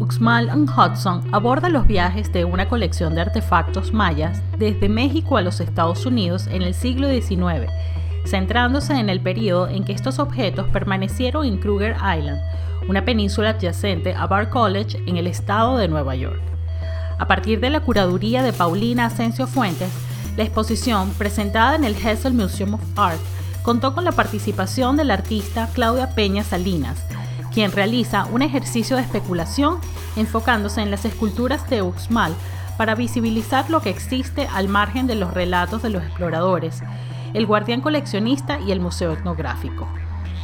[0.00, 5.42] Uxmal and Hudson aborda los viajes de una colección de artefactos mayas desde México a
[5.42, 7.70] los Estados Unidos en el siglo XIX,
[8.24, 12.40] centrándose en el periodo en que estos objetos permanecieron en Kruger Island,
[12.88, 16.40] una península adyacente a Bar College en el estado de Nueva York.
[17.18, 19.92] A partir de la curaduría de Paulina Asensio Fuentes,
[20.36, 23.20] la exposición, presentada en el Hessel Museum of Art,
[23.62, 27.04] contó con la participación del artista Claudia Peña Salinas,
[27.52, 29.78] quien realiza un ejercicio de especulación
[30.16, 32.34] enfocándose en las esculturas de Uxmal
[32.76, 36.82] para visibilizar lo que existe al margen de los relatos de los exploradores,
[37.32, 39.88] el guardián coleccionista y el museo etnográfico.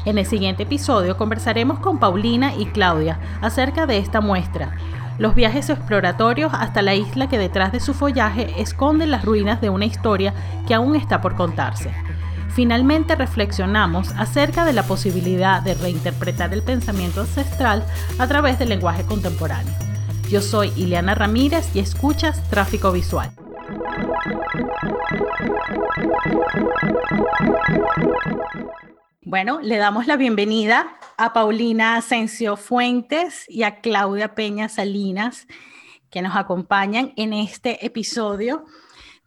[0.05, 4.77] En el siguiente episodio conversaremos con Paulina y Claudia acerca de esta muestra,
[5.21, 9.69] los viajes exploratorios hasta la isla que detrás de su follaje esconde las ruinas de
[9.69, 10.33] una historia
[10.67, 11.93] que aún está por contarse.
[12.49, 17.85] Finalmente reflexionamos acerca de la posibilidad de reinterpretar el pensamiento ancestral
[18.19, 19.75] a través del lenguaje contemporáneo.
[20.31, 23.31] Yo soy Ileana Ramírez y escuchas Tráfico Visual.
[29.31, 35.47] Bueno, le damos la bienvenida a Paulina Asensio Fuentes y a Claudia Peña Salinas,
[36.11, 38.65] que nos acompañan en este episodio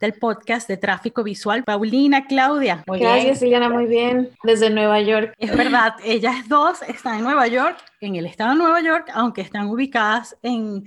[0.00, 1.64] del podcast de Tráfico Visual.
[1.64, 2.84] Paulina, Claudia.
[2.86, 4.28] Muy Gracias, Ileana, muy bien.
[4.42, 5.32] Desde Nueva York.
[5.38, 9.40] Es verdad, ellas dos están en Nueva York, en el estado de Nueva York, aunque
[9.40, 10.84] están ubicadas en,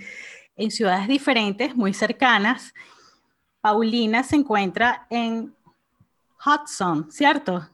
[0.58, 2.72] en ciudades diferentes, muy cercanas.
[3.62, 5.56] Paulina se encuentra en
[6.46, 7.68] Hudson, ¿cierto?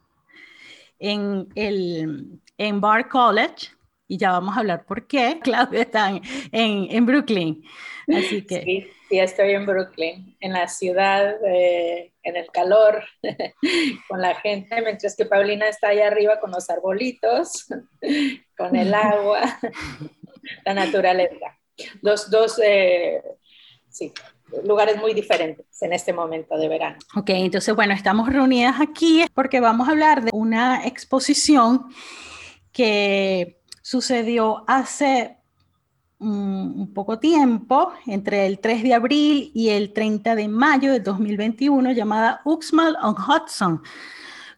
[1.04, 3.72] En, el, en Bar College,
[4.08, 5.40] y ya vamos a hablar por qué.
[5.44, 6.22] Claudia está en,
[6.90, 7.62] en, Brooklyn.
[8.08, 8.64] Así que...
[8.64, 13.04] Sí, sí, estoy en Brooklyn, en la ciudad, en el calor,
[14.08, 17.68] con la gente, mientras que Paulina está allá arriba con los arbolitos,
[18.58, 19.60] con el agua,
[20.66, 21.60] la naturaleza.
[22.02, 23.22] Dos, dos, eh,
[23.90, 24.14] sí,
[24.64, 26.98] lugares muy diferentes en este momento de verano.
[27.16, 31.88] Ok, entonces bueno, estamos reunidas aquí porque vamos a hablar de una exposición
[32.72, 35.38] que sucedió hace
[36.20, 41.92] un poco tiempo, entre el 3 de abril y el 30 de mayo de 2021,
[41.92, 43.82] llamada Uxmal on Hudson,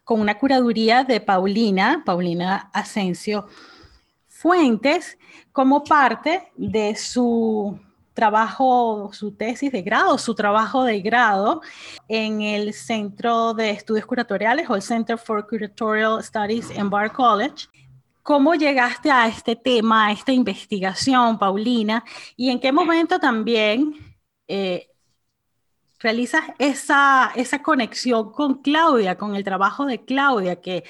[0.04, 3.48] con una curaduría de Paulina, Paulina Asensio
[4.28, 5.18] Fuentes,
[5.50, 7.80] como parte de su
[8.16, 11.60] trabajo, su tesis de grado, su trabajo de grado
[12.08, 17.68] en el Centro de Estudios Curatoriales o el Center for Curatorial Studies en Bar College.
[18.22, 22.02] ¿Cómo llegaste a este tema, a esta investigación, Paulina?
[22.36, 23.94] ¿Y en qué momento también
[24.48, 24.88] eh,
[26.00, 30.84] realizas esa, esa conexión con Claudia, con el trabajo de Claudia, que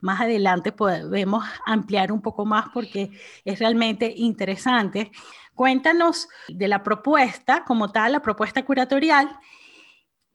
[0.00, 3.10] más adelante podemos ampliar un poco más porque
[3.46, 5.10] es realmente interesante?
[5.56, 9.28] Cuéntanos de la propuesta como tal, la propuesta curatorial,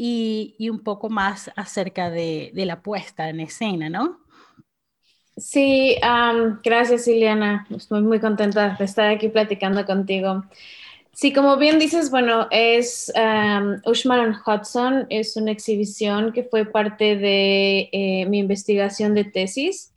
[0.03, 4.19] y, un poco más acerca de, la puesta en escena, ¿no?
[5.37, 5.95] Sí,
[6.63, 7.67] gracias, Ileana.
[7.69, 10.43] Estoy muy contenta de estar aquí platicando contigo.
[11.13, 17.15] Sí, como bien dices, bueno, es um, Ushman Hudson, es una exhibición que fue parte
[17.17, 19.93] de eh, mi investigación de tesis.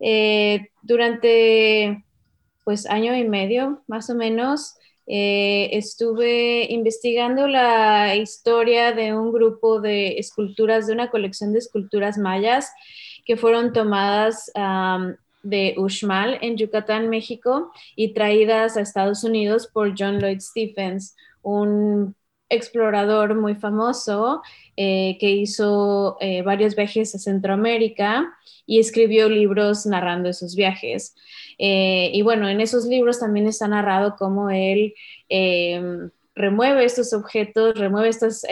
[0.00, 2.02] Eh, durante
[2.64, 4.76] pues año y medio más o menos,
[5.06, 12.16] eh, estuve investigando la historia de un grupo de esculturas, de una colección de esculturas
[12.16, 12.72] mayas
[13.26, 14.50] que fueron tomadas
[15.42, 22.16] de Uxmal en Yucatán, México, y traídas a Estados Unidos por John Lloyd Stephens, un
[22.54, 24.42] explorador muy famoso
[24.76, 31.14] eh, que hizo eh, varios viajes a Centroamérica y escribió libros narrando esos viajes.
[31.58, 34.94] Eh, y bueno, en esos libros también está narrado cómo él
[35.28, 38.44] em, remueve estos objetos, remueve estas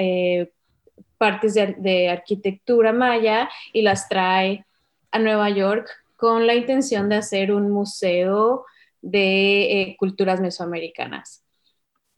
[1.18, 4.64] partes de, arquitectura maya y las trae
[5.10, 8.64] a Nueva York con la intención de hacer un museo
[9.00, 11.42] de culturas mesoamericanas.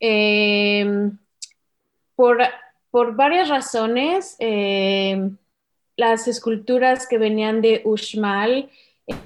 [0.00, 1.16] Em,
[2.16, 2.38] por,
[2.90, 5.30] por varias razones, eh,
[5.96, 8.70] las esculturas que venían de Uxmal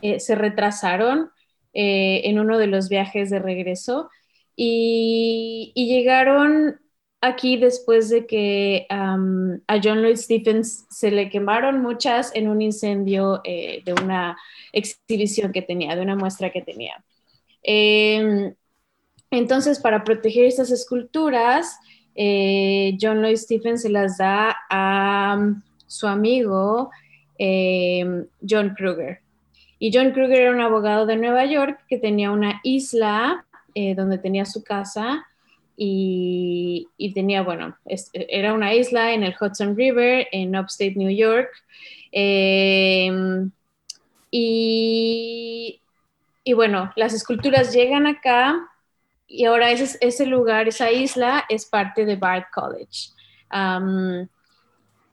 [0.03, 1.31] eh, se retrasaron
[1.73, 4.11] eh, en uno de los viajes de regreso
[4.57, 6.81] y, llegaron
[7.21, 13.43] aquí después de que a John Lloyd Stephens se le quemaron muchas en un incendio
[13.45, 14.37] de una
[14.73, 17.03] exhibición que tenía, de una muestra que tenía.
[17.63, 18.55] Em,
[19.31, 21.79] entonces, para proteger estas esculturas,
[22.21, 25.53] eh, John Lloyd Stephens se las da a,
[25.87, 26.91] su amigo
[27.39, 29.21] em, John Kruger.
[29.79, 34.19] Y John Kruger era un abogado de Nueva York que tenía una isla eh, donde
[34.19, 35.25] tenía su casa
[35.77, 37.77] y, tenía, bueno,
[38.13, 41.51] era una isla en el Hudson River, en Upstate New York.
[42.11, 43.53] Em,
[44.33, 45.81] y,
[46.43, 48.69] y, bueno, las esculturas llegan acá
[49.29, 53.11] y ahora ese, lugar, esa isla, es parte de Bard College.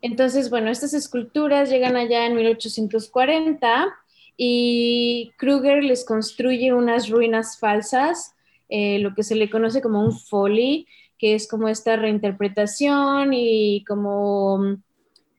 [0.02, 3.94] entonces, bueno, estas esculturas llegan allá en 1840
[4.38, 8.36] y Kruger les construye unas ruinas falsas
[8.70, 13.84] eh, lo que se le conoce como un foley, que es como esta reinterpretación y
[13.86, 14.78] como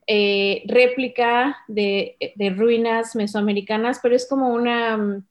[0.07, 2.15] eh, réplica de,
[2.55, 5.21] ruinas mesoamericanas, pero es como una,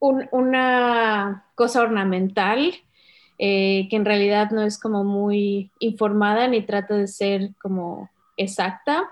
[0.00, 2.74] una cosa ornamental
[3.38, 9.10] eh, que en realidad no es como muy informada ni trata de ser como exacta.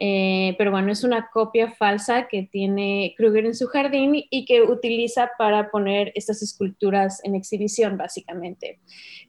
[0.00, 4.62] Eh, pero bueno, es una copia falsa que tiene Kruger en su jardín y que
[4.62, 8.78] utiliza para poner estas esculturas en exhibición, básicamente.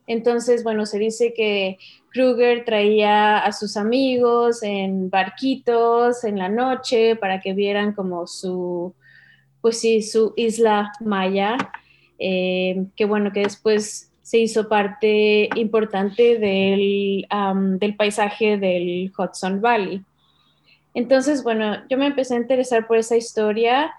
[0.05, 1.79] Entonces, bueno, se dice que
[2.11, 8.93] Kruger traía a sus amigos en barquitos en la noche para que vieran como su,
[9.61, 11.57] pues sí, su isla maya,
[12.17, 17.25] eh, que bueno, que después se hizo parte importante del,
[17.79, 20.03] del paisaje del Hudson Valley.
[20.93, 23.91] Entonces, bueno, yo me empecé a interesar por esa historia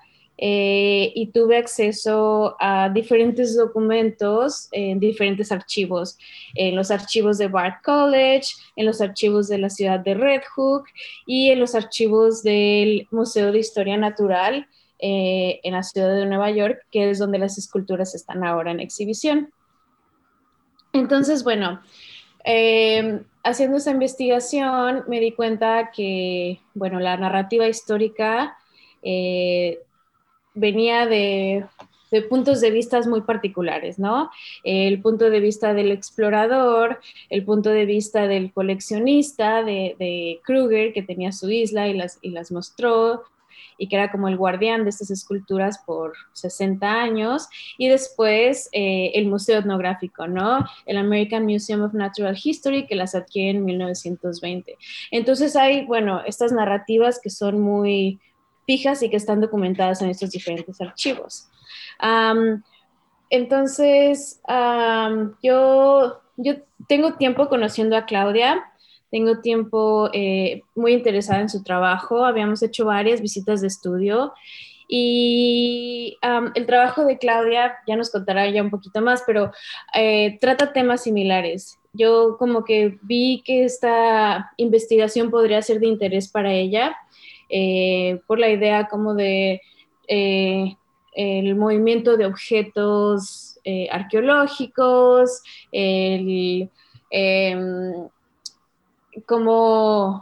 [0.43, 6.17] eh, y tuve acceso a diferentes documentos en diferentes archivos,
[6.55, 10.85] en los archivos de Bard College, en los archivos de la ciudad de Red Hook
[11.27, 14.67] y en los archivos del Museo de Historia Natural
[15.03, 18.81] eh, en la ciudad de Nueva York, que es donde las esculturas están ahora en
[18.81, 19.51] exhibición.
[20.93, 21.81] Entonces, bueno,
[22.45, 28.57] eh, haciendo esa investigación me di cuenta que, bueno, la narrativa histórica
[29.03, 29.81] eh,
[30.55, 31.67] venía de,
[32.29, 34.31] puntos de vista muy particulares, ¿no?
[34.65, 41.03] El punto de vista del explorador, el punto de vista del coleccionista de, Kruger, que
[41.03, 43.23] tenía su isla y las, y las mostró,
[43.81, 47.49] y que era como el guardián de estas esculturas por 60 años,
[47.79, 50.67] y después eh, el Museo Etnográfico, ¿no?
[50.85, 54.77] El American Museum of Natural History, que las adquiere en 1920.
[55.11, 58.21] Entonces hay, bueno, estas narrativas que son muy
[58.67, 61.49] fijas y que están documentadas en estos diferentes archivos.
[63.31, 64.41] entonces,
[65.43, 66.55] yo, yo
[66.87, 68.70] tengo tiempo conociendo a Claudia
[69.11, 72.25] tengo tiempo eh, muy interesada en su trabajo.
[72.25, 74.33] Habíamos hecho varias visitas de estudio
[74.89, 76.17] y
[76.55, 79.53] el trabajo de Claudia, ya nos contará ya un poquito más, pero
[79.95, 81.79] eh, trata temas similares.
[81.93, 86.97] Yo como que vi que esta investigación podría ser de interés para ella
[87.49, 89.61] eh, por la idea como de
[90.09, 93.61] el movimiento de objetos
[93.91, 95.41] arqueológicos,
[95.71, 96.69] el
[99.29, 100.21] em,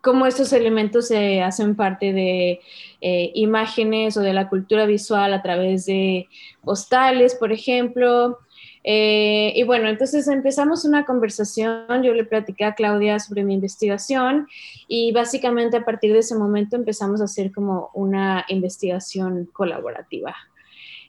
[0.00, 2.60] cómo, estos elementos se hacen parte de
[3.00, 6.28] eh, imágenes o de la cultura visual a través de
[6.62, 8.38] postales, por ejemplo.
[8.84, 14.48] Eh, y bueno, entonces empezamos una conversación, yo le platiqué a Claudia sobre mi investigación
[14.86, 20.34] y básicamente a partir de ese momento empezamos a hacer como una investigación colaborativa.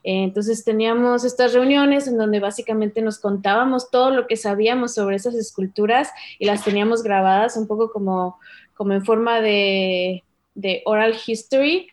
[0.09, 5.17] Eh, entonces teníamos estas reuniones en donde básicamente nos contábamos todo lo que sabíamos sobre
[5.17, 8.39] esas esculturas y las teníamos grabadas un poco como,
[8.73, 10.23] como en forma de,
[10.85, 11.89] oral history.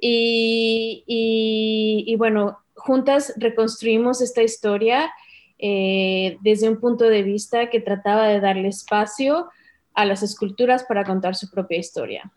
[0.00, 5.10] Y, bueno, juntas reconstruimos esta historia
[5.58, 9.48] eh, desde un punto de vista que trataba de darle espacio
[9.94, 12.30] a las esculturas para contar su propia historia.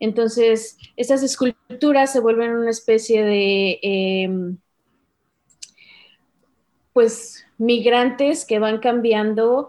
[0.00, 4.58] Entonces, estas esculturas se vuelven una especie de, em,
[6.96, 9.68] pues, migrantes que van cambiando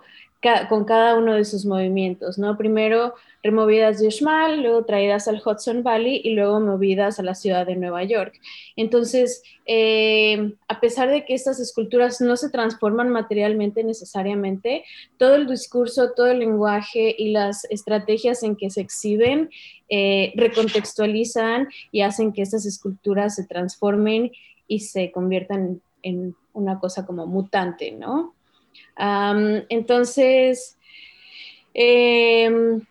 [0.69, 2.57] con cada uno de sus movimientos, ¿no?
[2.57, 7.65] Primero removidas de Uxmal, luego traídas al Hudson Valley y luego movidas a la ciudad
[7.65, 8.39] de Nueva York.
[8.77, 14.86] Entonces, em, a pesar de que estas esculturas no se transforman materialmente necesariamente,
[15.17, 19.50] todo el discurso, todo el lenguaje y las estrategias en que se exhiben
[19.89, 24.31] eh, recontextualizan y hacen que estas esculturas se transformen
[24.69, 28.34] y se conviertan en una cosa como mutante, ¿no?
[29.70, 30.77] entonces,
[31.74, 32.82] em,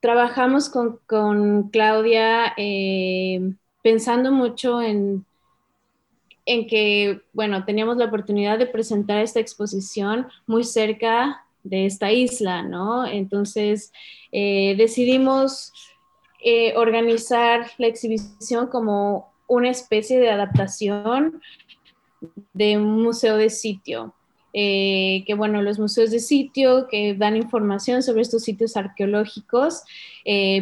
[0.00, 5.24] trabajamos con, Claudia em, pensando mucho en,
[6.44, 12.62] en que, bueno, teníamos la oportunidad de presentar esta exposición muy cerca de esta isla,
[12.62, 13.06] ¿no?
[13.06, 13.92] Entonces
[14.32, 15.72] eh, decidimos
[16.44, 21.40] eh, organizar la exhibición como una especie de adaptación
[22.52, 24.14] de un museo de sitio.
[24.54, 29.82] Eh, que bueno, los museos de sitio que dan información sobre estos sitios arqueológicos,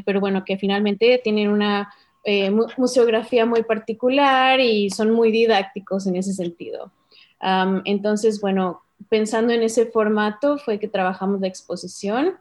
[0.07, 1.93] pero bueno, que finalmente tienen una
[2.77, 6.93] museografía muy particular y son muy didácticos en ese sentido.
[7.85, 12.37] entonces, bueno, pensando en ese formato fue que trabajamos la exposición.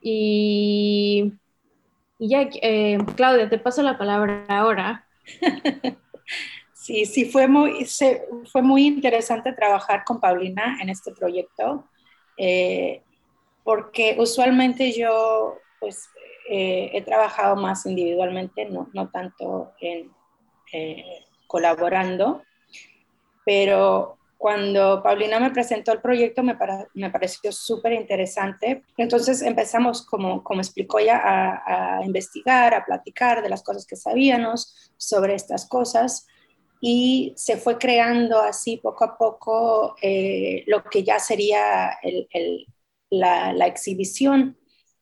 [0.00, 1.32] Y,
[2.18, 5.06] ya, eh, Claudia, te paso la palabra ahora.
[6.82, 7.86] Sí, sí, fue muy,
[8.50, 11.88] fue muy interesante trabajar con Paulina en este proyecto,
[12.36, 13.02] eh,
[13.62, 16.08] porque usualmente yo pues,
[16.50, 20.10] eh, he trabajado más individualmente, no, no tanto en
[21.46, 22.42] colaborando,
[23.44, 26.58] pero cuando Paulina me presentó el proyecto me,
[26.94, 28.82] me pareció súper interesante.
[28.96, 31.20] Entonces empezamos, como, como explicó ella,
[31.64, 36.26] a, investigar, a platicar de las cosas que sabíamos sobre estas cosas
[36.82, 41.98] y se fue creando así poco a poco eh, lo que ya sería
[43.10, 44.58] la, la, exhibición.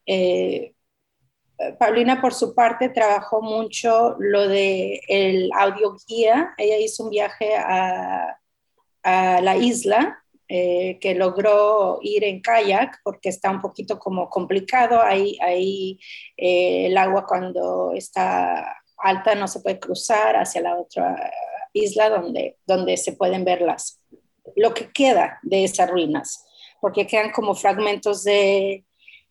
[0.06, 0.75] Eh,
[1.78, 6.54] Paulina, por su parte, trabajó mucho lo de el audio guía.
[6.58, 8.40] Ella hizo un viaje a
[9.02, 15.00] a la isla, eh, que logró ir en kayak porque está un poquito como complicado.
[15.00, 15.99] Ahí, ahí
[16.37, 21.14] eh, el agua cuando está alta no se puede cruzar hacia la otra
[21.72, 24.00] isla donde, donde se pueden ver las,
[24.56, 26.44] lo que queda de esas ruinas,
[26.80, 28.84] porque quedan como fragmentos de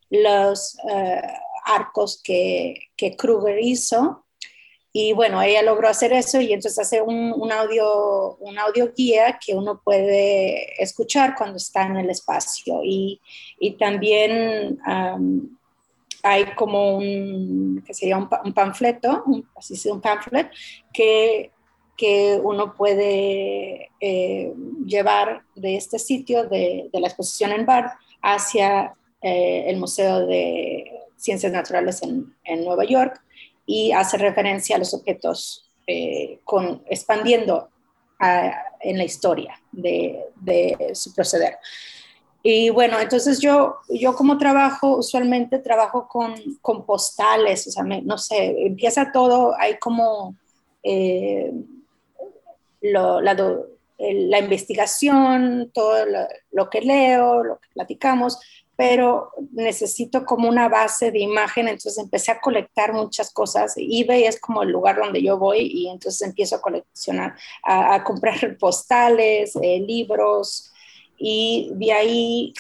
[0.09, 1.21] los eh,
[1.65, 4.25] arcos que, que Kruger hizo
[4.91, 9.53] y bueno, ella logró hacer eso y entonces hace un, audio, un audio guía que
[9.53, 12.81] uno puede escuchar cuando está en el espacio.
[12.83, 13.21] Y,
[13.77, 14.79] también
[16.23, 19.23] hay como un, que sería un, panfleto,
[19.55, 20.49] así sea un pamphlet,
[20.91, 21.51] que,
[21.99, 24.53] que uno puede eh,
[24.85, 27.91] llevar de este sitio, de, la exposición en Bar,
[28.21, 33.21] hacia eh, el Museo de Ciencias Naturales en, en Nueva York
[33.65, 37.67] y hace referencia a los objetos eh, con, expandiendo
[38.81, 41.57] en la historia de, de, su proceder.
[42.43, 48.17] Y bueno, entonces yo, yo como trabajo, usualmente trabajo con, con postales, o sea, no
[48.17, 50.35] sé, empieza todo, hay como
[50.83, 51.51] eh,
[52.81, 56.05] lo, la, la, investigación, todo
[56.51, 58.39] lo, que leo, lo que platicamos,
[58.75, 63.73] pero necesito como una base de imagen, entonces empecé a colectar muchas cosas.
[63.77, 68.57] eBay es como el lugar donde yo voy y entonces empiezo a coleccionar, a, comprar
[68.59, 70.71] postales, eh, libros
[71.17, 72.53] y de ahí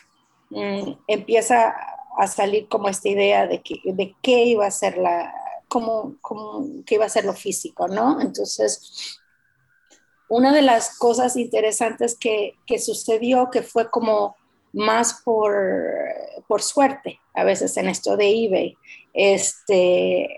[0.49, 1.73] mm, empieza
[2.17, 5.33] a salir como esta idea de, que, de qué iba a ser la,
[5.69, 8.19] cómo, cómo, qué iba a ser lo físico, ¿no?
[8.19, 9.18] Entonces,
[10.29, 14.35] una de las cosas interesantes que, que sucedió, que fue como
[14.71, 15.53] más por,
[16.47, 18.77] por suerte, a veces en esto de eBay.
[19.13, 20.29] Este,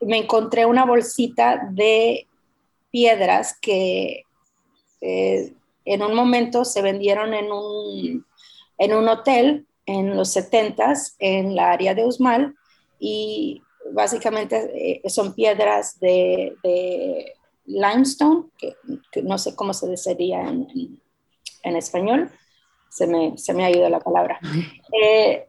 [0.00, 2.26] me encontré una bolsita de
[2.90, 4.24] piedras que
[5.00, 5.52] eh,
[5.84, 8.26] en un momento se vendieron en un,
[8.78, 12.54] en un hotel en los 70s en la área de Usmal
[12.98, 13.62] y
[13.92, 16.54] básicamente eh, son piedras de,
[17.66, 18.74] limestone, que,
[19.22, 21.00] no sé cómo se diría en,
[21.62, 22.30] en español,
[22.90, 24.38] se me, se me ha ido la palabra.
[24.92, 25.46] Eh,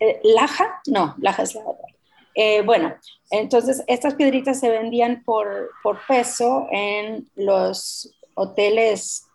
[0.00, 1.86] eh, laja, no, laja es la otra.
[2.34, 2.94] Eh, bueno,
[3.30, 9.26] entonces estas piedritas se vendían por, por peso en los hoteles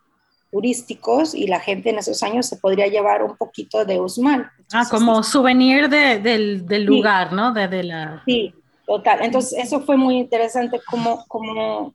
[0.52, 4.50] turísticos y la gente en esos años se podría llevar un poquito de Usman.
[4.74, 7.54] ah, como souvenir de, del, del, lugar, ¿no?
[7.54, 8.24] De, de, la...
[8.26, 8.54] Sí,
[8.88, 9.20] total.
[9.24, 11.94] Entonces eso fue muy interesante como, como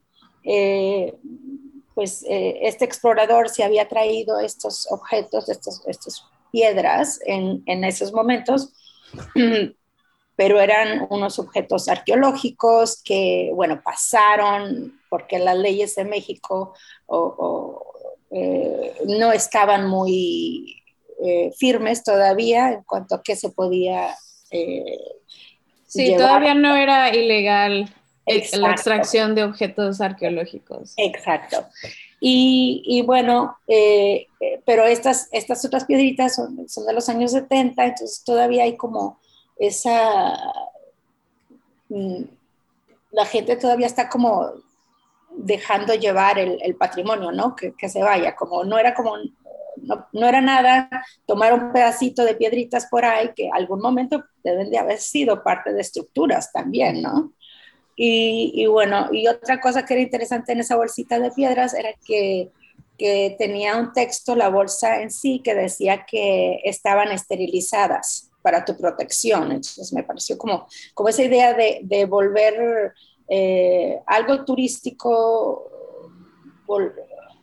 [1.99, 8.71] pues eh, este explorador se había traído estos objetos, estas piedras en, en, esos momentos,
[10.37, 16.73] pero eran unos objetos arqueológicos que, bueno, pasaron porque las leyes de México
[18.31, 20.81] eh, no estaban muy
[21.21, 24.15] eh, firmes todavía en cuanto a qué se podía...
[25.85, 27.93] sí, todavía no era ilegal
[28.57, 30.93] la extracción de objetos arqueológicos.
[30.97, 31.65] Exacto.
[32.21, 37.85] Y, bueno, eh, eh, pero estas, estas otras piedritas son, son, de los años 70,
[37.85, 39.19] entonces todavía hay como
[39.57, 40.37] esa...
[41.87, 42.23] Mm,
[43.11, 44.51] la gente todavía está como
[45.31, 47.55] dejando llevar el, patrimonio, ¿no?
[47.55, 49.15] Que, que, se vaya, como no era como
[50.11, 50.89] no, era nada
[51.25, 55.73] tomar un pedacito de piedritas por ahí que algún momento deben de haber sido parte
[55.73, 57.33] de estructuras también, ¿no?
[58.01, 62.49] Y, bueno, y otra cosa que era interesante en esa bolsita de piedras era que,
[62.97, 68.77] que tenía un texto, la bolsa en sí, que decía que estaban esterilizadas para tu
[68.77, 69.51] protección.
[69.51, 72.93] Entonces me pareció como, como esa idea de, de volver
[73.27, 75.69] eh, algo turístico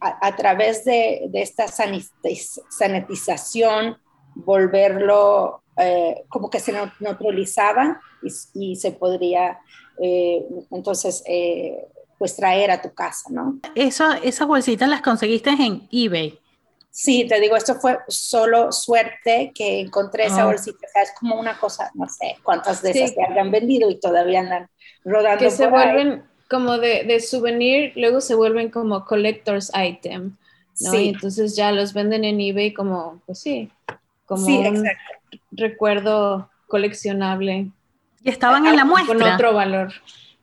[0.01, 3.99] a, través de, de, esta sanitización,
[4.35, 8.31] volverlo eh, como que se neutralizaba y,
[8.71, 9.59] y se podría
[10.01, 11.23] eh, entonces
[12.19, 13.59] pues traer a tu casa, ¿no?
[13.75, 16.39] Eso, esas bolsitas las conseguiste en eBay.
[16.91, 20.47] Sí, te digo, esto fue solo suerte que encontré esa ah.
[20.47, 20.87] bolsita.
[21.03, 24.71] es como una cosa, no sé cuántas de esas se habían vendido y todavía andan
[25.05, 25.45] rodando.
[25.45, 30.37] Que se vuelven como de, de, souvenir, luego se vuelven como collector's item.
[30.81, 30.91] ¿no?
[30.93, 31.11] Sí.
[31.11, 33.71] entonces ya los venden en eBay como, pues sí,
[34.25, 34.89] como un
[35.51, 37.71] recuerdo coleccionable.
[38.27, 39.15] Y estaban en la muestra.
[39.15, 39.93] Con otro valor.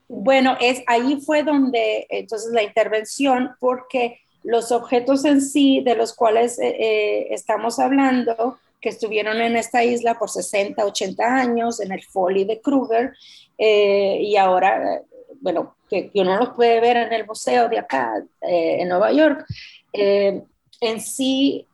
[0.08, 6.14] Bueno, es ahí fue donde entonces la intervención, porque los objetos en sí de los
[6.14, 11.92] cuales eh, eh, estamos hablando, que estuvieron en esta isla por 60, 80 años, en
[11.92, 13.14] el Folly de Kruger,
[13.58, 15.02] eh, y ahora,
[15.42, 19.46] bueno, que, uno los puede ver en el museo de acá, en Nueva York,
[19.92, 21.68] en sí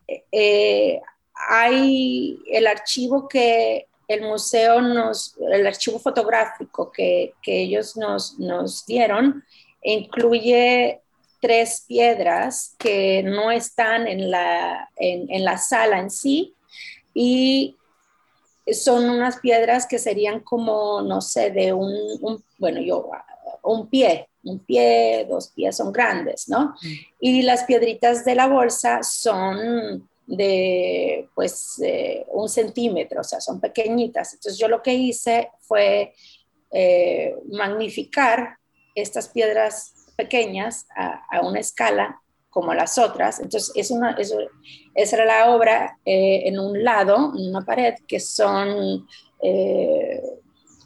[1.48, 8.84] hay el archivo que el museo nos, el archivo fotográfico que, que ellos nos, nos
[8.84, 9.44] dieron,
[9.82, 11.00] incluye
[11.40, 16.56] tres piedras que no están en la, en, la sala en sí
[17.14, 17.76] y
[18.72, 23.08] son unas piedras que serían como, no sé, de un, bueno, yo,
[23.62, 26.74] un pie, un pie, dos pies son grandes, ¿no?
[26.82, 26.88] Mm.
[27.20, 31.80] Y las piedritas de la bolsa son de, pues,
[32.28, 34.34] un centímetro, o sea, son pequeñitas.
[34.34, 36.14] Entonces yo lo que hice fue
[36.72, 38.58] eh, magnificar
[38.94, 43.40] estas piedras pequeñas a, una escala como las otras.
[43.40, 44.16] Entonces, es una,
[44.94, 49.06] esa era la obra eh, en un lado, en una pared, que son
[49.42, 50.22] eh,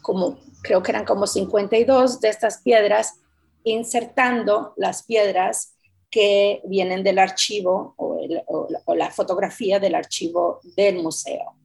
[0.01, 3.19] como, creo que eran como 52 de estas piedras,
[3.63, 5.75] insertando las piedras
[6.09, 8.19] que vienen del archivo o,
[8.69, 8.79] la,
[9.11, 11.55] fotografía del archivo del museo.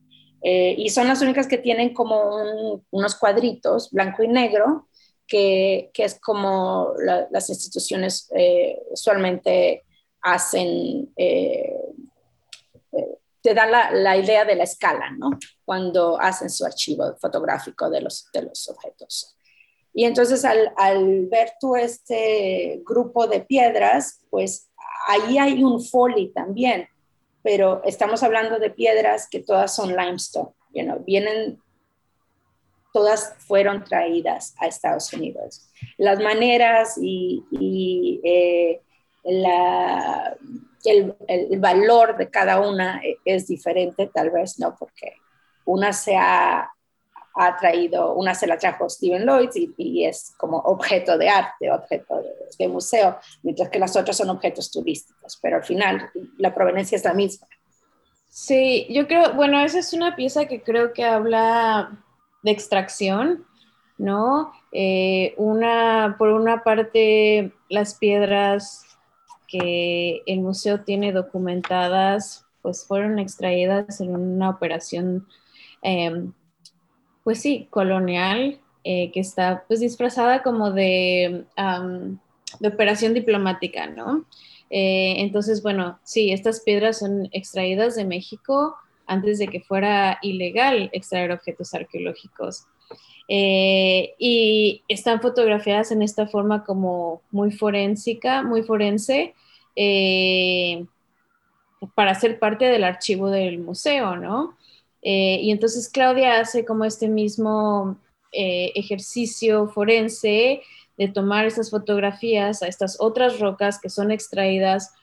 [0.42, 2.34] Eh, y son las únicas que tienen como
[2.90, 4.88] unos cuadritos blanco y negro
[5.30, 6.92] que, es como
[7.30, 9.84] las instituciones eh, usualmente
[10.22, 11.72] hacen, eh,
[12.92, 15.30] eh, te dan la, idea de la escala, ¿no?
[15.64, 19.36] Cuando hacen su archivo fotográfico de los, de los objetos.
[19.94, 24.68] Y entonces al, ver tú este grupo de piedras, pues
[25.06, 26.88] ahí hay un foley también,
[27.42, 31.60] pero estamos hablando de piedras que todas son limestone, you know, vienen
[32.92, 35.68] todas fueron traídas a Estados Unidos.
[35.96, 38.80] Las maneras y, eh,
[39.24, 40.36] la,
[40.84, 41.14] el,
[41.58, 44.74] valor de cada una es diferente, tal vez, ¿no?
[44.76, 45.14] Porque
[45.64, 46.16] una se
[47.58, 52.22] traído, una se la trajo Stephen Lloyd y, es como objeto de arte, objeto
[52.58, 57.04] de, museo, mientras que las otras son objetos turísticos, pero al final la proveniencia es
[57.04, 57.46] la misma.
[58.28, 62.04] Sí, yo creo, bueno, esa es una pieza que creo que habla
[62.42, 63.46] de extracción,
[63.98, 64.52] ¿no?
[64.72, 68.84] Eh, una, por una parte, las piedras
[69.50, 75.26] que el museo tiene documentadas, pues fueron extraídas en una operación,
[75.82, 76.32] em,
[77.24, 81.44] pues sí, colonial, eh, que está pues disfrazada como de,
[82.60, 84.24] de operación diplomática, ¿no?
[84.70, 90.88] Eh, entonces, bueno, sí, estas piedras son extraídas de México antes de que fuera ilegal
[90.92, 92.64] extraer objetos arqueológicos.
[93.28, 99.34] Eh, y están fotografiadas en esta forma como muy forénsica, muy forense,
[101.94, 104.56] para ser parte del archivo del museo, ¿no?
[105.02, 107.98] Eh, y entonces Claudia hace como este mismo
[108.32, 110.62] ejercicio forense
[110.96, 114.94] de tomar esas fotografías a estas otras rocas que son extraídas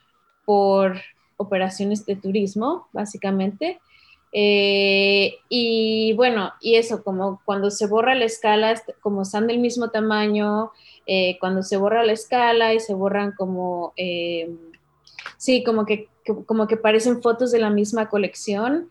[0.46, 0.98] por
[1.36, 3.80] operaciones de turismo, básicamente,
[4.32, 9.90] eh, y bueno, y eso, como cuando se borra la escala, como están del mismo
[9.90, 10.72] tamaño,
[11.06, 14.50] eh, cuando se borra la escala y se borran como, eh,
[15.38, 16.08] sí, como que,
[16.46, 18.90] como que parecen fotos de la misma colección.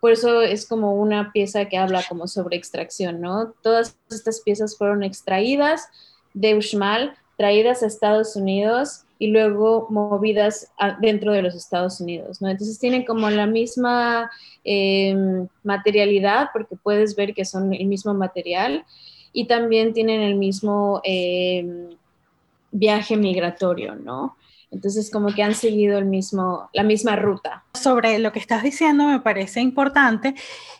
[0.00, 3.54] Por eso es como una pieza que habla como sobre extracción, ¿no?
[3.62, 5.88] Todas estas piezas fueron extraídas
[6.34, 12.48] de Uxmal, traídas a Estados Unidos y luego movidas dentro de los Estados Unidos, ¿no?
[12.48, 14.28] Entonces tienen como la misma
[14.64, 18.84] em, materialidad, porque puedes ver que son el mismo material,
[19.32, 21.90] y también tienen el mismo em,
[22.72, 24.36] viaje migratorio, ¿no?
[24.72, 27.64] Entonces, como que han seguido el mismo, la misma ruta.
[27.74, 30.34] Sobre lo que estás diciendo, me parece importante.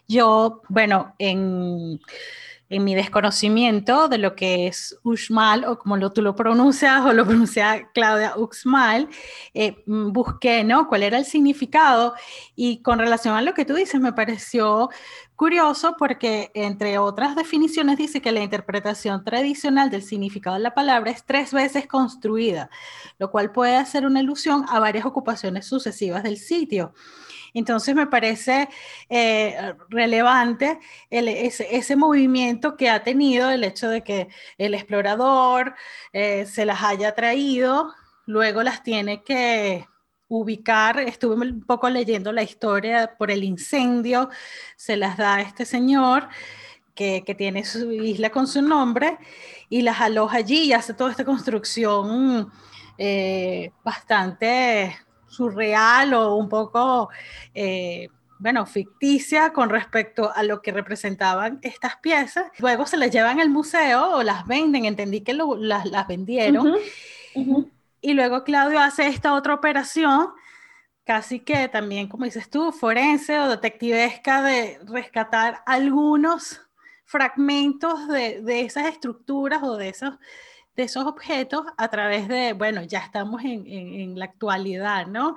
[0.08, 2.00] Yo, bueno, en
[2.74, 7.12] en mi desconocimiento de lo que es Uxmal, o como lo, tú lo pronuncias, o
[7.12, 9.08] lo pronuncia Claudia Uxmal,
[9.54, 10.88] eh, mm, busqué, ¿no?
[10.88, 12.14] ¿Cuál era el significado?
[12.56, 14.88] Y con relación a lo que tú dices, me pareció
[15.36, 21.10] curioso porque, entre otras definiciones, dice que la interpretación tradicional del significado de la palabra
[21.10, 22.70] es tres veces construida,
[23.18, 26.94] lo cual puede hacer una alusión a varias ocupaciones sucesivas del sitio.
[27.54, 28.68] Entonces me parece
[29.08, 30.78] eh, relevante
[31.10, 35.74] ese, movimiento que ha tenido el hecho de que el explorador
[36.12, 37.92] eh, se las haya traído,
[38.26, 39.86] luego las tiene que
[40.28, 44.30] ubicar, estuve un poco leyendo la historia por el incendio,
[44.76, 46.28] se las da a este señor.
[46.94, 49.18] Que, tiene su isla con su nombre
[49.68, 52.52] y las aloja allí y hace toda esta construcción
[52.96, 54.94] eh, bastante
[55.32, 57.08] surreal o un poco,
[57.54, 62.46] eh, bueno, ficticia con respecto a lo que representaban estas piezas.
[62.58, 66.76] Luego se las llevan al museo o las venden, entendí que las, vendieron.
[68.00, 70.28] Y luego Claudio hace esta otra operación,
[71.04, 76.60] casi que también, como dices tú, forense o detectivesca de rescatar algunos
[77.04, 80.14] fragmentos de, de esas estructuras o de esos
[80.76, 85.34] de esos objetos a través de, bueno, ya estamos en, en, la actualidad, ¿no?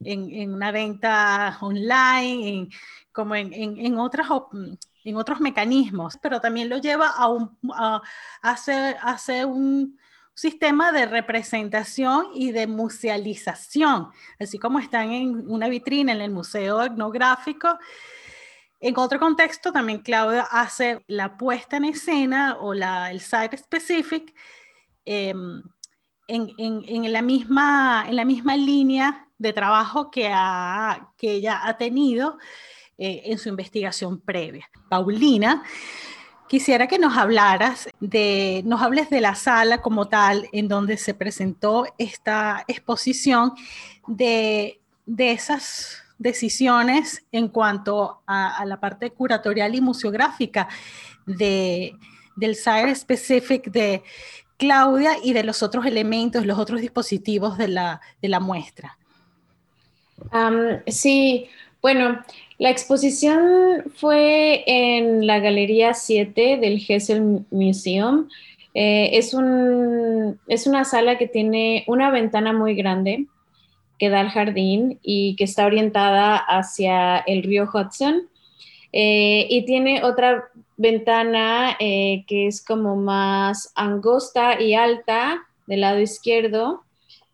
[0.00, 2.68] En, en, una venta online,
[3.12, 4.26] como en, en, otras,
[5.04, 8.02] en otros mecanismos, pero también lo lleva a, un, a,
[8.40, 9.98] hacer, hacer un
[10.34, 14.08] sistema de representación y de musealización,
[14.40, 17.78] así como están en una vitrina en el Museo Etnográfico.
[18.80, 24.34] En otro contexto, también Claudia hace la puesta en escena o la, el site specific
[25.04, 25.62] Em,
[26.28, 32.38] en, la misma, en la misma línea de trabajo que, ha, que ella ha tenido
[32.96, 34.70] eh, en su investigación previa.
[34.88, 35.62] Paulina,
[36.48, 41.12] quisiera que nos hablaras de, nos hables de la sala como tal en donde se
[41.12, 43.52] presentó esta exposición,
[44.06, 50.68] de, de esas decisiones en cuanto a, la parte curatorial y museográfica
[51.26, 51.94] de,
[52.36, 54.02] del Site Specific de
[54.62, 58.96] Claudia y de los otros elementos, los otros dispositivos de la, de la muestra.
[60.86, 61.48] sí,
[61.82, 62.22] bueno,
[62.58, 68.28] la exposición fue en la Galería 7 del Hessel Museum.
[68.72, 73.26] Eh, es, un, es una sala que tiene una ventana muy grande
[73.98, 78.28] que da al jardín y que está orientada hacia el río Hudson.
[78.92, 86.00] Eh, y tiene otra ventana eh, que es como más angosta y alta del lado
[86.00, 86.82] izquierdo.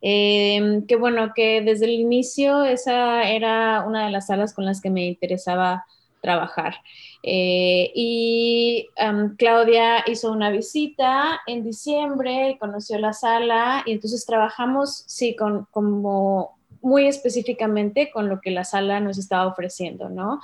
[0.00, 4.80] Em, que bueno, que desde el inicio esa era una de las salas con las
[4.80, 5.84] que me interesaba
[6.20, 6.76] trabajar.
[7.22, 8.86] Eh, y
[9.38, 16.58] Claudia hizo una visita en diciembre, conoció la sala y entonces trabajamos, sí, con, como
[16.80, 20.40] muy específicamente con lo que la sala nos estaba ofreciendo, ¿no?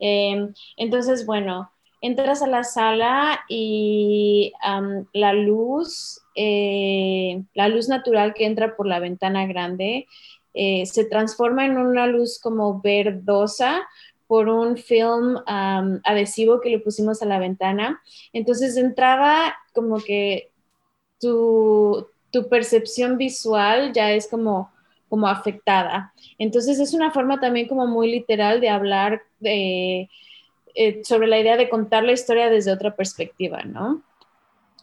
[0.00, 1.70] Entonces, bueno,
[2.00, 4.52] entras a la sala y
[5.12, 10.06] la luz, eh, la luz natural que entra por la ventana grande,
[10.54, 13.86] eh, se transforma en una luz como verdosa
[14.26, 18.02] por un film adhesivo que le pusimos a la ventana.
[18.32, 20.50] Entonces entraba como que
[21.20, 24.70] tu, tu percepción visual ya es como
[25.08, 26.12] como afectada.
[26.38, 30.08] Entonces es una forma también como muy literal de hablar de,
[30.80, 34.00] eh, sobre la idea de contar la historia desde otra perspectiva, ¿no?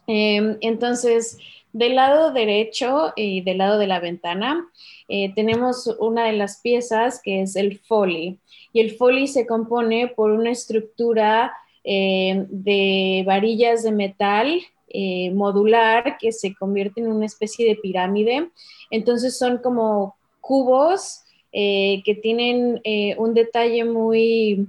[0.06, 1.38] Em, entonces,
[1.72, 4.68] del lado derecho y del lado de la ventana,
[5.08, 8.38] eh, tenemos una de las piezas que es el foley.
[8.74, 16.18] Y el foley se compone por una estructura em, de varillas de metal eh, modular
[16.18, 18.50] que se convierte en una especie de pirámide.
[18.90, 22.82] Entonces son como cubos que tienen
[23.16, 24.66] un detalle muy,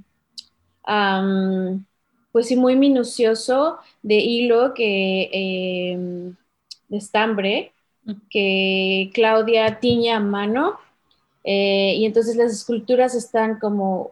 [2.31, 6.35] pues sí, muy minucioso de hilo que, em,
[6.87, 7.71] de estambre
[8.29, 10.79] que Claudia tiña a mano.
[11.43, 14.11] Eh, y entonces las esculturas están como,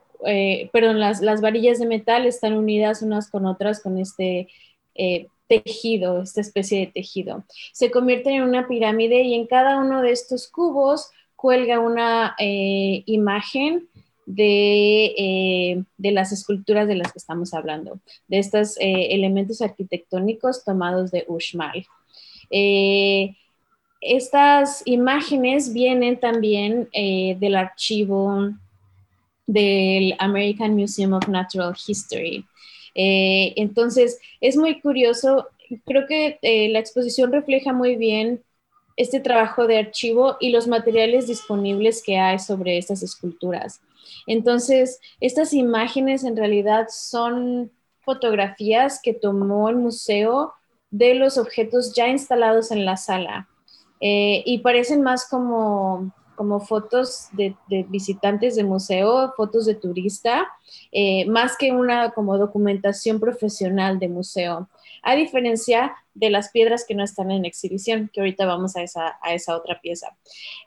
[0.72, 4.50] perdón, las, las, varillas de metal están unidas unas con otras con este
[5.48, 7.44] tejido, esta especie de tejido.
[7.74, 13.04] Se convierte en una pirámide y en cada uno de estos cubos cuelga una eh,
[13.06, 13.88] imagen
[14.26, 21.26] de, de, las esculturas de las que estamos hablando, de estos elementos arquitectónicos tomados de
[21.28, 21.86] Uxmal.
[24.02, 28.52] estas imágenes vienen también del archivo
[29.48, 32.46] del American Museum of Natural History.
[32.96, 35.50] Eh, entonces, es muy curioso,
[35.86, 38.42] creo que eh, la exposición refleja muy bien
[38.96, 43.82] este trabajo de archivo y los materiales disponibles que hay sobre estas esculturas.
[44.28, 50.54] Entonces, estas imágenes en realidad son fotografías que tomó el museo
[50.92, 53.50] de los objetos ya instalados en la sala
[54.00, 57.56] eh, y parecen más como como fotos de,
[57.90, 60.48] visitantes de museo, fotos de turista,
[60.92, 64.70] eh, más que una como documentación profesional de museo,
[65.02, 69.18] a diferencia de las piedras que no están en exhibición, que ahorita vamos a esa,
[69.22, 70.16] a esa otra pieza.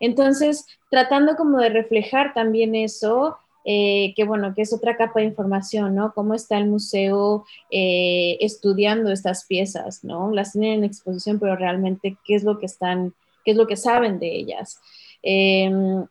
[0.00, 3.38] Entonces, tratando como de reflejar también eso,
[3.70, 6.14] eh, que bueno, que es otra capa de información, ¿no?
[6.14, 10.30] Cómo está el museo eh, estudiando estas piezas, ¿no?
[10.30, 13.12] Las tienen en exposición, pero realmente qué es lo que están,
[13.44, 14.80] qué es lo que saben de ellas.
[15.22, 16.06] Em,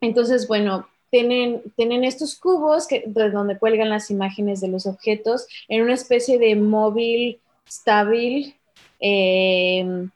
[0.00, 5.46] entonces, bueno, tienen, tienen, estos cubos que, de donde cuelgan las imágenes de los objetos
[5.68, 8.56] en una especie de móvil estable
[9.00, 10.10] em,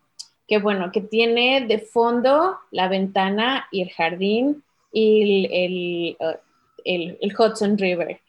[0.49, 6.17] que bueno, que tiene de fondo la ventana y el jardín y el,
[6.85, 8.21] el, Hudson River.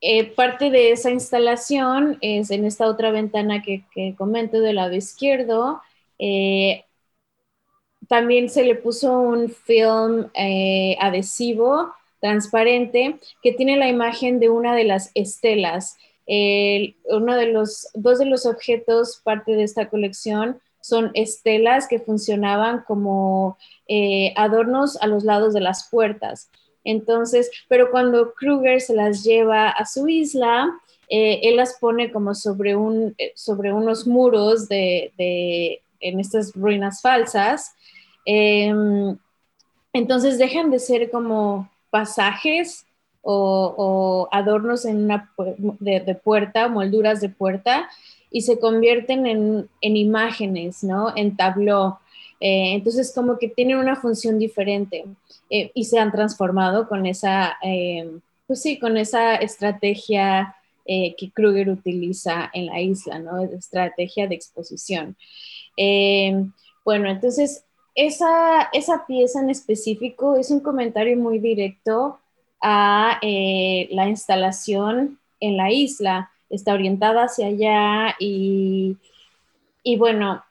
[0.00, 3.84] Eh, parte de esa instalación es en esta otra ventana que,
[4.16, 5.80] comento del lado izquierdo,
[6.18, 6.84] eh,
[8.08, 14.74] también se le puso un film eh, adhesivo transparente que tiene la imagen de una
[14.74, 15.96] de las estelas.
[16.26, 22.84] uno de los, dos de los objetos, parte de esta colección, son estelas que funcionaban
[22.86, 26.50] como eh, adornos a los lados de las puertas.
[26.84, 30.70] Entonces, pero cuando Kruger se las lleva a su isla,
[31.08, 37.00] eh, él las pone como sobre, un, sobre unos muros de, de, en estas ruinas
[37.00, 37.74] falsas
[38.26, 39.16] Em,
[39.92, 42.84] entonces dejan de ser como pasajes
[43.22, 47.88] o, adornos en una de, puerta, molduras de puerta,
[48.36, 51.10] y se convierten en, imágenes, ¿no?
[51.16, 51.96] En tableau.
[52.38, 55.06] Eh, entonces como que tienen una función diferente
[55.48, 61.30] eh, y se han transformado con esa, em, pues sí, con esa estrategia eh, que
[61.30, 63.42] Kruger utiliza en la isla, ¿no?
[63.42, 65.16] Estrategia de exposición.
[66.84, 72.20] Bueno, entonces esa, esa pieza en específico es un comentario muy directo
[72.60, 76.30] a eh, la instalación en la isla.
[76.50, 78.96] Está orientada hacia allá y,
[79.98, 80.44] bueno,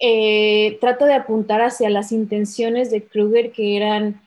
[0.00, 4.20] eh, trato de apuntar hacia las intenciones de Kruger que eran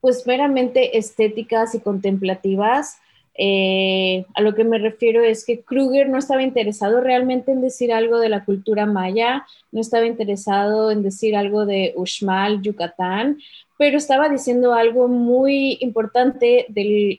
[0.00, 2.98] pues meramente estéticas y contemplativas.
[3.34, 7.92] Eh, a lo que me refiero es que Kruger no estaba interesado realmente en decir
[7.92, 13.38] algo de la cultura maya, no estaba interesado en decir algo de Uxmal, Yucatán,
[13.78, 17.18] pero estaba diciendo algo muy importante del,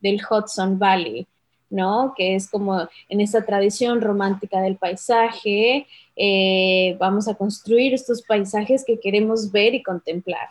[0.00, 1.26] del Hudson Valley,
[1.72, 2.12] ¿no?
[2.16, 8.84] Que es como en esta tradición romántica del paisaje, eh, vamos a construir estos paisajes
[8.84, 10.50] que queremos ver y contemplar,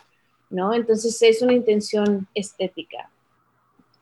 [0.50, 0.74] ¿no?
[0.74, 3.08] Entonces es una intención estética.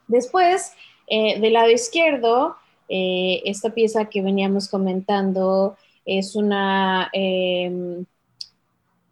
[0.08, 0.72] Después,
[1.06, 2.56] eh, del lado izquierdo,
[2.88, 7.10] eh, esta pieza que veníamos comentando es una...
[7.12, 8.04] Em,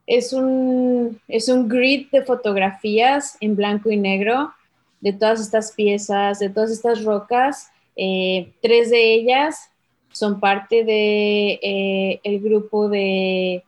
[0.06, 4.54] es un, es un grid de fotografías en blanco y negro
[5.02, 7.70] de todas estas piezas, de todas estas rocas.
[7.98, 9.70] Eh, tres de ellas
[10.12, 13.62] son parte de el grupo de,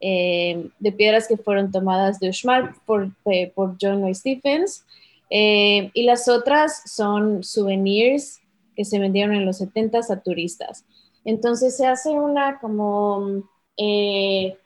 [0.00, 3.12] de piedras que fueron tomadas de Uxmal por,
[3.54, 4.84] por John Louis Stephens.
[5.30, 8.40] Eh, y las otras son souvenirs
[8.76, 10.84] que se vendieron en los 70 a turistas.
[11.24, 13.42] Entonces se hace una como,
[13.76, 14.56] eh,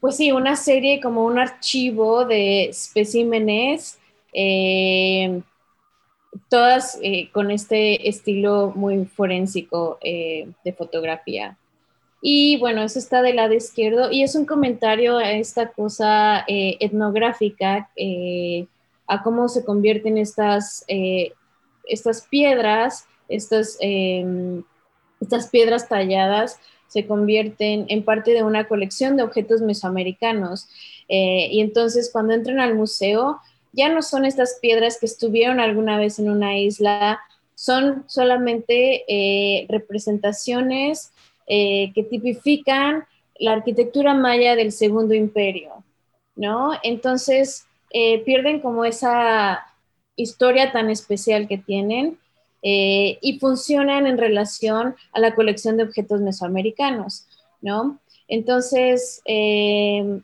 [0.00, 3.98] pues sí, una serie como un archivo de especímenes,
[4.34, 5.40] eh,
[6.52, 7.00] todas
[7.32, 11.56] con este estilo muy forénsico de fotografía.
[12.24, 16.76] Y bueno, eso está del lado izquierdo y es un comentario a esta cosa eh,
[16.78, 18.68] etnográfica, eh,
[19.08, 21.32] a cómo se convierten estas, eh,
[21.88, 24.62] estas piedras, estas, em,
[25.20, 30.68] estas piedras talladas, se convierten en parte de una colección de objetos mesoamericanos.
[31.08, 33.40] y entonces cuando entran al museo,
[33.72, 37.20] ya no son estas piedras que estuvieron alguna vez en una isla,
[37.54, 41.12] son solamente eh, representaciones
[41.46, 43.04] eh, que tipifican
[43.38, 45.84] la arquitectura maya del Segundo Imperio,
[46.36, 46.72] ¿no?
[46.82, 49.66] Entonces, eh, pierden como esa
[50.16, 52.18] historia tan especial que tienen
[52.64, 57.26] y funcionan en relación a la colección de objetos mesoamericanos,
[57.60, 57.98] ¿no?
[58.34, 59.20] Entonces,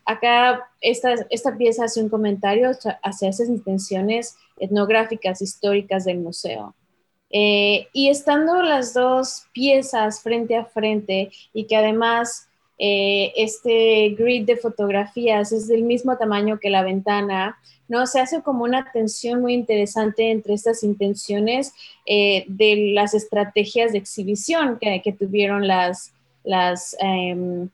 [0.03, 2.71] acá esta, esta, pieza hace un comentario
[3.03, 6.73] hacia esas intenciones etnográficas, históricas del museo.
[7.31, 12.47] Eh, y estando las dos piezas frente a frente y que además
[12.79, 18.07] eh, este grid de fotografías es del mismo tamaño que la ventana, ¿no?
[18.07, 21.73] Se hace como una tensión muy interesante entre estas intenciones
[22.07, 27.69] eh, de las estrategias de exhibición que, que tuvieron las, las, em,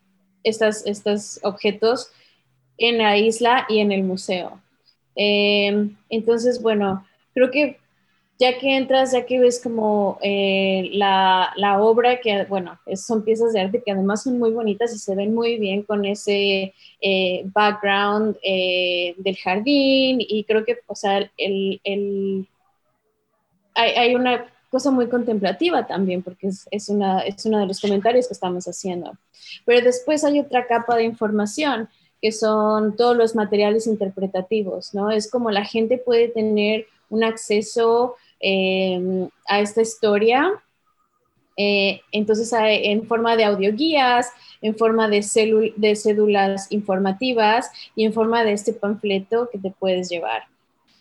[0.45, 2.11] estas, estos objetos
[2.77, 4.61] en la isla y en el museo.
[5.15, 7.77] Em, entonces, bueno, creo que
[8.37, 13.53] ya que entras, ya que ves como eh, la, la, obra, que bueno, son piezas
[13.53, 17.43] de arte que además son muy bonitas y se ven muy bien con ese eh,
[17.45, 22.47] background eh, del jardín y creo que, o sea, el, el
[23.73, 24.45] hay, hay, una
[24.75, 28.65] cosa muy contemplativa también, porque es, es, una, es uno de los comentarios que estamos
[28.65, 29.13] haciendo.
[29.63, 31.87] Pero después hay otra capa de información
[32.21, 35.11] que son todos los materiales interpretativos, ¿no?
[35.11, 40.61] Es como la gente puede tener un acceso eh, a esta historia.
[41.55, 44.27] Eh, entonces, en forma de audioguías,
[44.61, 45.25] en forma de,
[45.77, 50.43] de cédulas informativas y en forma de este panfleto que te puedes llevar.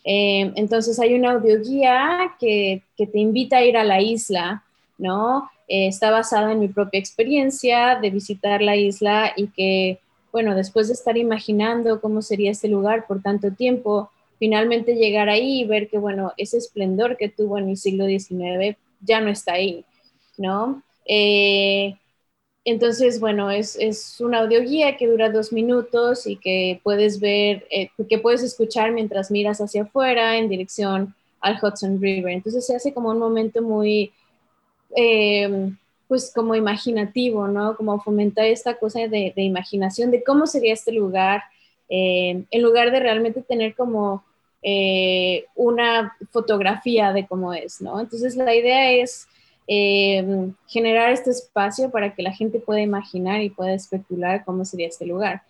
[0.05, 4.63] Eh, entonces, hay una audioguía que, que, te invita a ir a la isla,
[4.99, 5.51] ¿no?
[5.67, 9.99] está basada en mi propia experiencia de visitar la isla y que,
[10.31, 15.61] bueno, después de estar imaginando cómo sería este lugar por tanto tiempo, finalmente llegar ahí
[15.61, 19.55] y ver que, bueno, ese esplendor que tuvo en el siglo XIX ya no está
[19.55, 19.85] ahí,
[20.37, 20.83] ¿no?
[21.07, 21.95] Eh,
[22.65, 27.91] entonces, bueno, es, es una audioguía que dura dos minutos y que puedes ver, eh,
[28.09, 32.33] que puedes escuchar mientras miras hacia afuera en dirección al Hudson River.
[32.33, 34.13] Entonces se hace como un momento muy,
[34.97, 35.71] eh,
[36.09, 37.77] pues como imaginativo, ¿no?
[37.77, 41.43] Como fomentar esta cosa de, imaginación de cómo sería este lugar,
[41.89, 44.25] en lugar de realmente tener como
[44.67, 48.01] eh, una fotografía de cómo es, ¿no?
[48.01, 49.29] Entonces la idea es
[49.67, 54.89] eh, generar este espacio para que la gente pueda imaginar y pueda especular cómo sería
[54.89, 55.43] este lugar.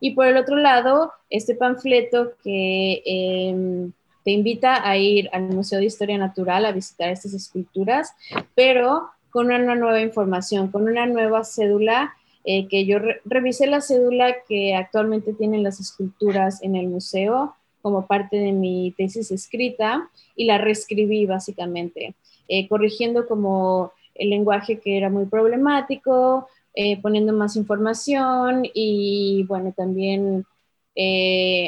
[0.00, 3.92] Y por el otro lado, este panfleto que em,
[4.24, 8.14] te invita a ir al Museo de Historia Natural a visitar estas esculturas,
[8.54, 14.34] pero con una nueva información, con una nueva cédula eh, que yo revisé la cédula
[14.46, 20.44] que actualmente tienen las esculturas en el museo como parte de mi tesis escrita y
[20.44, 22.14] la reescribí básicamente,
[22.48, 29.72] eh, corrigiendo como el lenguaje que era muy problemático, eh, poniendo más información y bueno,
[29.76, 30.46] también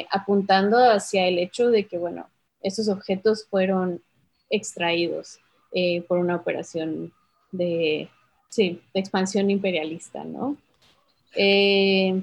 [0.09, 2.29] apuntando hacia el hecho de que, bueno,
[2.61, 4.01] estos objetos fueron
[4.49, 5.39] extraídos
[6.07, 7.11] por una operación
[7.51, 8.09] de,
[8.49, 10.57] sí, de expansión imperialista, ¿no?
[11.35, 12.21] Eh,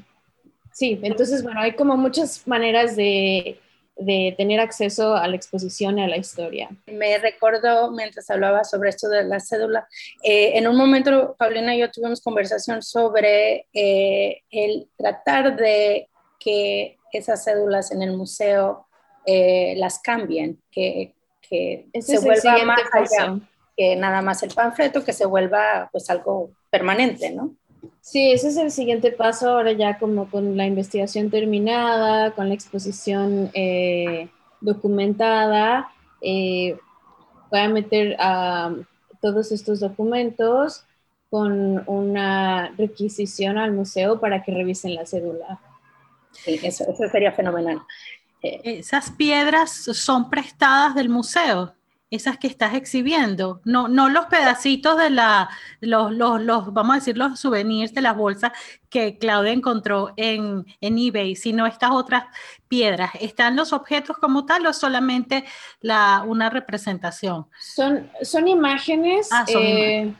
[0.73, 3.59] sí, entonces, bueno, hay como muchas maneras de,
[3.97, 6.69] tener acceso a la exposición y a la historia.
[6.87, 9.87] Me recordó mientras hablaba sobre esto de la cédula,
[10.23, 16.09] eh, en un momento Paulina y yo tuvimos conversación sobre eh, el tratar de
[16.41, 18.87] que esas cédulas en el museo
[19.27, 23.39] las cambien, que, que se vuelva más allá
[23.77, 27.55] que nada más el panfleto, que se vuelva pues algo permanente, ¿no?
[28.05, 32.55] Sí, ese es el siguiente paso ahora ya como con la investigación terminada, con la
[32.55, 34.29] exposición eh,
[34.61, 35.91] documentada.
[36.21, 36.77] Eh,
[37.51, 38.75] voy a meter a
[39.23, 40.85] todos estos documentos
[41.31, 45.59] con una requisición al museo para que revisen la cédula.
[46.31, 47.81] Sí, eso, eso sería fenomenal.
[48.43, 51.75] Eh, ¿Esas piedras son prestadas del museo?
[52.15, 55.51] Esas que estás exhibiendo, no, no los pedacitos de la,
[55.81, 58.53] los, los, los, vamos a decir, los souvenirs de las bolsas
[58.89, 62.25] que Claudia encontró en, en eBay, sino estas otras
[62.69, 63.11] piedras.
[63.21, 65.45] ¿Están los objetos como tal o solamente
[65.81, 67.47] la, una representación?
[67.59, 69.29] Son, son imágenes.
[69.33, 70.15] Ah, son, eh,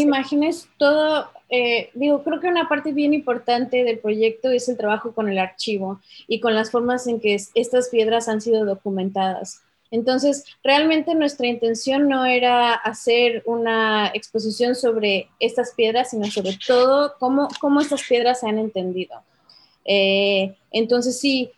[0.00, 0.68] imágenes.
[0.76, 5.28] todo, eh, digo, creo que una parte bien importante del proyecto es el trabajo con
[5.28, 9.62] el archivo y con las formas en que estas piedras han sido documentadas.
[9.92, 17.14] Entonces, realmente nuestra intención no era hacer una exposición sobre estas piedras, sino sobre todo
[17.20, 19.20] cómo, cómo estas piedras se han entendido.
[19.84, 21.50] Eh, entonces, sí,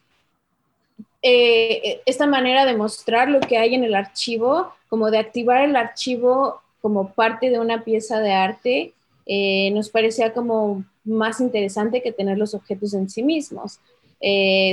[1.22, 5.76] eh, esta manera de mostrar lo que hay en el archivo, como de activar el
[5.76, 8.95] archivo como parte de una pieza de arte,
[9.26, 13.78] eh, nos parecía como más interesante que tener los objetos en sí mismos,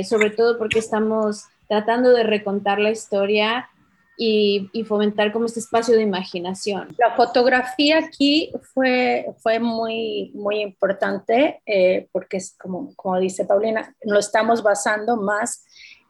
[0.08, 3.70] sobre todo porque estamos tratando de recontar la historia
[4.18, 6.94] y, fomentar como este espacio de imaginación.
[6.98, 13.96] La fotografía aquí fue, fue muy, muy importante eh, porque es como, como dice Paulina,
[14.02, 15.64] lo estamos basando más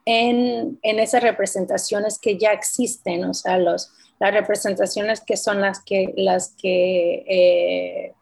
[0.04, 5.80] en, en, esas representaciones que ya existen, o sea, los, las representaciones que son las
[5.84, 8.14] que, las que eh,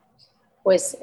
[0.63, 0.99] pues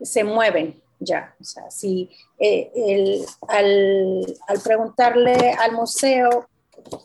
[0.00, 1.34] se mueven ya.
[1.40, 6.48] O sea, si eh, al, al, preguntarle al museo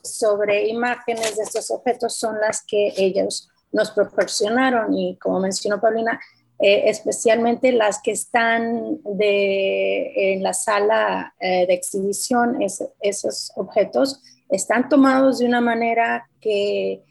[0.04, 6.20] sobre imágenes de estos objetos son las que ellos nos proporcionaron y como mencionó Paulina,
[6.60, 12.60] eh, especialmente las que están de, en la sala eh, de exhibición,
[13.02, 17.04] esos objetos están tomados de una manera que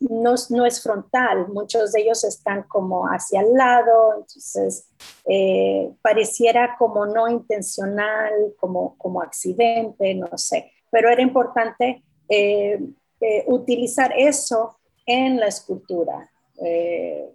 [0.00, 0.34] no,
[0.66, 4.88] es frontal, muchos de ellos están como hacia el lado, entonces
[6.02, 12.80] pareciera como no intencional, como, como accidente, no sé pero era importante eh,
[13.20, 16.30] eh, utilizar eso en la escultura,
[16.62, 17.30] eh,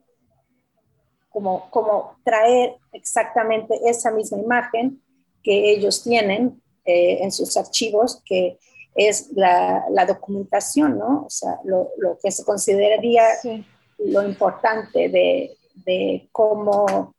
[1.29, 5.01] como, como traer exactamente esa misma imagen
[5.43, 8.59] que ellos tienen en sus archivos, que
[8.95, 11.25] es la, documentación, ¿no?
[11.25, 11.89] O sea, lo,
[12.21, 13.23] que se consideraría
[13.99, 17.13] lo importante de, de cómo,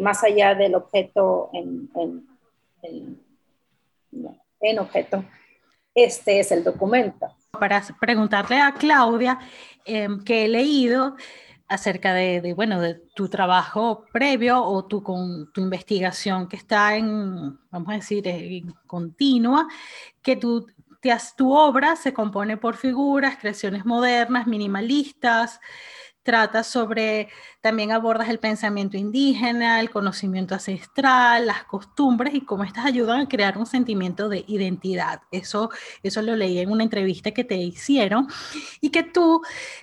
[0.00, 1.90] más allá del objeto en,
[2.82, 3.20] en,
[4.60, 5.24] en objeto,
[5.94, 7.26] este es el documento.
[7.58, 9.38] Para preguntarle a Claudia,
[9.84, 11.16] em, que he leído
[11.68, 17.58] acerca de, bueno, de tu trabajo previo o tu, con, tu investigación que está en,
[17.70, 19.66] vamos a decir, en continua,
[20.22, 20.36] que
[21.36, 25.60] tu, obra se compone por figuras, creaciones modernas, minimalistas,
[26.22, 27.28] trata sobre,
[27.60, 33.28] también abordas el pensamiento indígena, el conocimiento ancestral, las costumbres y cómo estas ayudan a
[33.28, 35.22] crear un sentimiento de identidad.
[35.30, 35.70] Eso,
[36.02, 38.26] eso lo leí en una entrevista que te hicieron
[38.80, 39.40] y que tú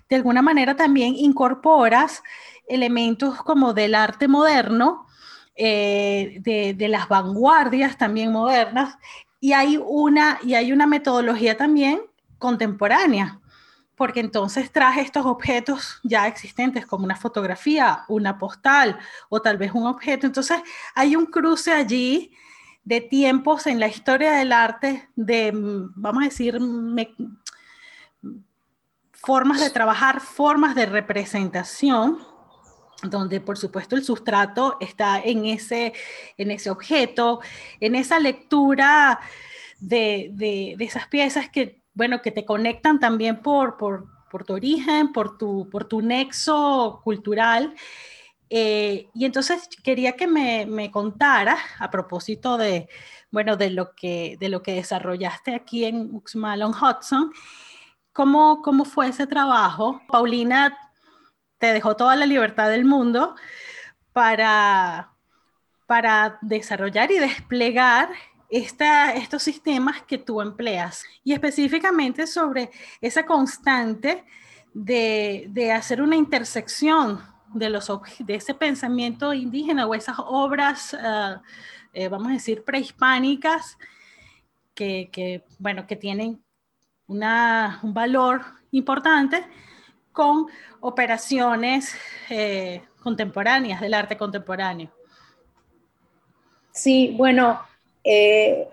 [0.10, 2.22] de alguna manera también incorporas
[2.68, 5.08] elementos como del arte moderno,
[5.56, 8.98] eh, de, de, las vanguardias también modernas,
[9.44, 12.02] y hay una, y hay una metodología también
[12.38, 13.42] contemporánea
[13.98, 19.74] porque entonces traje estos objetos ya existentes como una fotografía, una postal o tal vez
[19.74, 20.28] un objeto.
[20.28, 20.62] Entonces
[20.96, 22.32] hay un cruce allí
[22.86, 26.58] de tiempos en la historia del arte, de, vamos a decir,
[29.12, 32.18] formas de trabajar, formas de representación,
[33.04, 35.94] donde por supuesto el sustrato está en ese,
[36.38, 37.40] en ese objeto,
[37.80, 39.20] en esa lectura
[39.80, 44.08] de, de, esas piezas que bueno, que te conectan también por, por,
[44.46, 47.76] tu origen, por tu, por tu nexo cultural.
[48.50, 52.88] Eh, y entonces quería que me, me contaras, a propósito de,
[53.32, 57.32] bueno, de lo que, de lo que desarrollaste aquí en Uxmalon Hudson,
[58.12, 60.02] ¿cómo, cómo fue ese trabajo.
[60.08, 60.78] Paulina
[61.64, 63.38] te dejó toda la libertad del mundo
[64.12, 65.14] para,
[65.88, 68.10] para desarrollar y desplegar
[68.50, 71.06] estos sistemas que tú empleas.
[71.24, 74.26] Y específicamente sobre esa constante
[74.74, 77.22] de, hacer una intersección
[77.54, 77.90] de, los,
[78.20, 81.42] de ese pensamiento indígena o esas obras, ah,
[81.94, 83.78] eh, vamos a decir, prehispánicas
[84.76, 86.44] que, bueno, que tienen
[87.08, 88.42] una, un valor
[88.72, 89.46] importante
[90.14, 90.48] con
[90.80, 91.94] operaciones
[92.30, 94.90] eh, contemporáneas del arte contemporáneo.
[96.72, 97.60] Sí, bueno,
[98.04, 98.68] eh,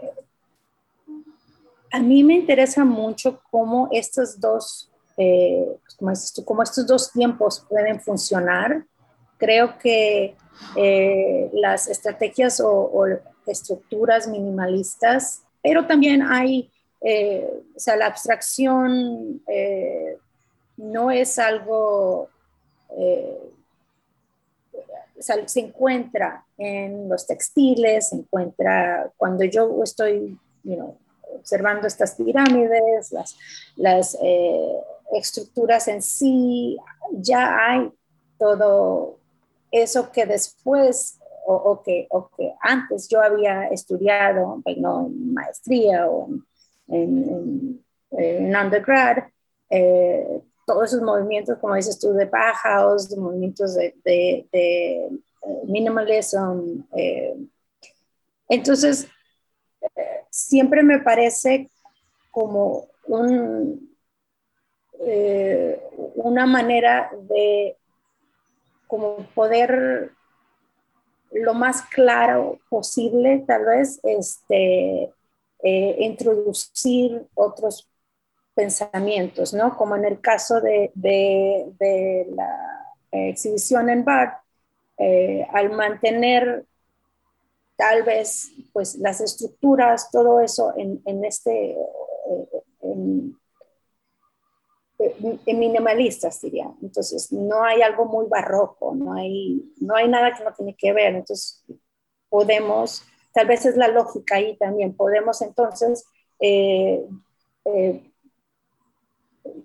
[1.91, 5.67] a mí me interesa mucho cómo estos dos, eh,
[6.45, 8.85] cómo estos dos tiempos pueden funcionar.
[9.39, 10.37] Creo que
[11.55, 13.07] las estrategias o,
[13.47, 16.71] estructuras minimalistas, pero también hay,
[17.01, 19.43] o sea, la abstracción
[20.81, 22.29] no es algo
[25.21, 30.39] se encuentra en los textiles, se encuentra cuando yo estoy
[31.35, 33.37] observando estas pirámides, las,
[33.77, 34.77] las eh,
[35.13, 36.79] estructuras en sí,
[37.13, 37.91] ya hay
[38.39, 39.19] todo
[39.71, 46.29] eso que después o, que, o que, antes yo había estudiado, pues, en maestría o
[46.89, 49.25] en, undergrad,
[49.69, 50.41] eh,
[50.71, 55.09] todos esos movimientos, como dices tú, de Bauhaus, de movimientos de, de, eh,
[55.65, 56.85] minimalism.
[56.97, 57.37] Eh,
[58.49, 59.09] entonces,
[59.97, 61.69] eh, siempre me parece
[62.31, 63.97] como un,
[65.01, 65.83] eh,
[66.15, 67.77] una manera de
[68.87, 70.13] como poder
[71.33, 75.13] lo más claro posible, tal vez, este,
[75.63, 77.90] eh, introducir otros
[78.61, 79.77] pensamientos, ¿no?
[79.77, 80.93] Como en el caso de,
[82.37, 84.35] la exhibición en BART,
[84.99, 86.67] eh, al mantener
[87.77, 92.49] tal vez pues las estructuras, todo eso en, este, eh,
[92.83, 93.35] en,
[95.47, 96.71] minimalistas diría.
[96.83, 100.93] Entonces no hay algo muy barroco, no hay, no hay nada que no tiene que
[100.93, 101.15] ver.
[101.15, 101.65] Entonces
[102.29, 103.03] podemos,
[103.33, 106.05] tal vez es la lógica ahí también, podemos entonces
[106.41, 107.07] eh,
[107.65, 108.10] eh,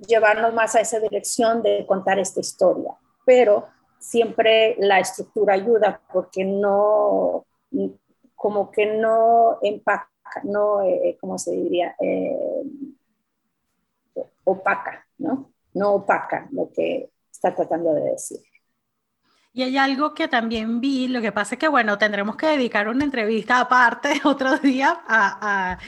[0.08, 2.94] llevarnos más a esa dirección de contar esta historia.
[3.26, 3.68] Pero
[4.00, 7.46] siempre la estructura ayuda porque no,
[8.36, 10.10] como que no empaca,
[10.44, 11.96] no, eh, ¿cómo se diría?
[12.00, 12.64] Eh,
[14.44, 15.52] opaca, ¿no?
[15.74, 18.40] No opaca lo que está tratando de decir.
[19.52, 22.90] Y hay algo que también vi, lo que pasa es que, bueno, tendremos que dedicar
[22.90, 25.80] una entrevista aparte otro día a, a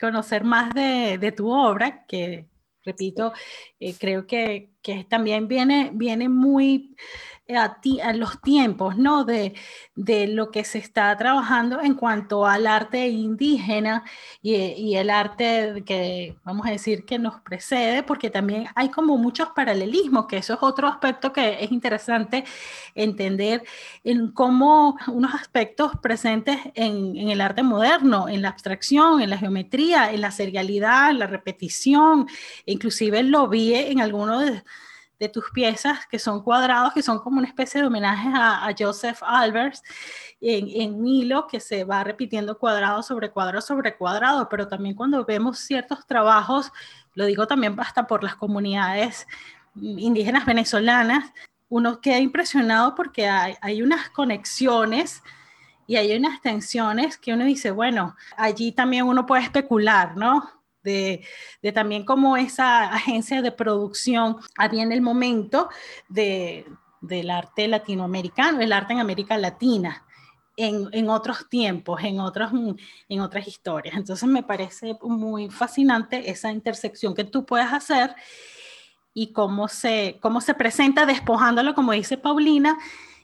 [0.00, 2.49] conocer más de, de, tu obra, que,
[2.92, 3.32] repito,
[3.80, 6.96] eh, creo que, que, también viene, viene muy
[7.56, 9.24] a, ti, a los tiempos, ¿no?
[9.24, 9.54] De,
[9.94, 14.04] de, lo que se está trabajando en cuanto al arte indígena
[14.42, 19.16] y, y, el arte que, vamos a decir, que nos precede, porque también hay como
[19.16, 22.44] muchos paralelismos, que eso es otro aspecto que es interesante
[22.94, 23.64] entender
[24.04, 29.38] en cómo unos aspectos presentes en, en el arte moderno, en la abstracción, en la
[29.38, 32.26] geometría, en la serialidad, en la repetición,
[32.66, 34.62] inclusive lo vi en algunos de
[35.20, 39.22] de tus piezas, que son cuadrados, que son como una especie de homenaje a, Joseph
[39.22, 39.82] Albers
[40.40, 45.24] en, en Milo, que se va repitiendo cuadrado sobre cuadrado sobre cuadrado, pero también cuando
[45.26, 46.72] vemos ciertos trabajos,
[47.14, 49.26] lo digo también hasta por las comunidades
[49.76, 51.32] indígenas venezolanas,
[51.68, 55.22] uno queda impresionado porque hay, hay unas conexiones
[55.86, 60.59] y hay unas tensiones que uno dice, bueno, allí también uno puede especular, ¿no?
[60.82, 61.22] De,
[61.74, 65.68] también cómo esa agencia de producción había en el momento
[66.08, 66.66] de,
[67.00, 70.04] del arte latinoamericano, el arte en América Latina.
[70.62, 72.50] En, otros tiempos, en, otros,
[73.08, 73.96] en otras historias.
[73.96, 78.14] Entonces me parece muy fascinante esa intersección que tú puedes hacer
[79.14, 82.76] y cómo se, cómo se presenta despojándolo, como dice Paulina,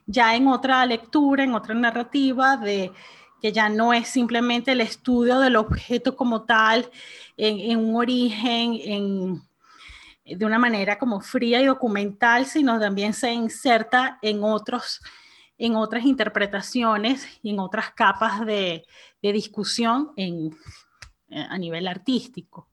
[0.07, 2.93] ya en otra lectura, en otra narrativa de
[3.41, 6.91] que ya no es simplemente el estudio del objeto como tal,
[7.37, 9.43] en, un origen,
[10.24, 15.01] de una manera como fría y documental, sino también se inserta en, otros,
[15.59, 18.84] en otras interpretaciones y en otras capas de,
[19.20, 20.51] discusión eh,
[21.30, 22.68] a nivel artístico.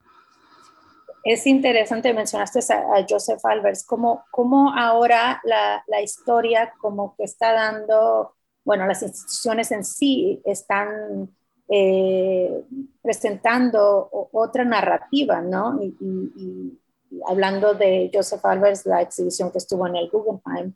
[1.24, 7.54] Es interesante, mencionaste a, Joseph Albers, como, como ahora la, la historia como que está
[7.54, 11.30] dando bueno, las instituciones en sí están
[11.70, 12.64] eh,
[13.02, 15.80] presentando otra narrativa, ¿no?
[15.82, 16.80] Y,
[17.28, 20.74] hablando de Joseph Albers, la exhibición que estuvo en el Guggenheim,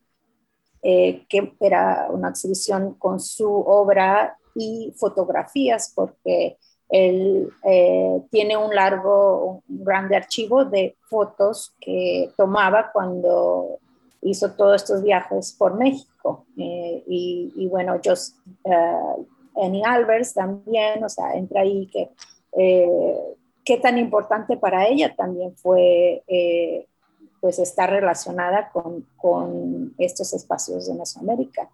[0.83, 6.57] eh, que era una exhibición con su obra y fotografías, porque
[6.89, 13.79] él eh, tiene un largo, un grande archivo de fotos que tomaba cuando
[14.21, 16.45] hizo todos estos viajes por México.
[16.57, 18.13] Eh, y, bueno, yo,
[18.63, 19.27] uh,
[19.61, 22.09] Annie Albers también, o sea, entra ahí que
[22.57, 26.23] eh, qué tan importante para ella también fue
[27.39, 31.69] pues estar relacionada con, con, estos espacios de Mesoamérica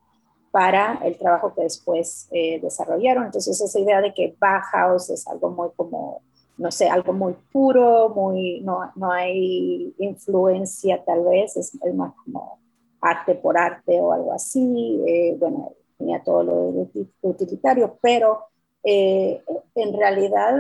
[0.52, 2.28] para el trabajo que después
[2.62, 3.26] desarrollaron.
[3.26, 6.22] Entonces esa idea de que Bauhaus es algo muy como
[6.58, 12.60] no sé, algo muy puro, muy, no, no hay influencia tal vez, es, más como
[13.02, 16.88] arte por arte o algo así, eh, bueno, tenía todo lo
[17.22, 18.46] utilitario, pero
[18.84, 19.42] eh,
[19.76, 20.56] en realidad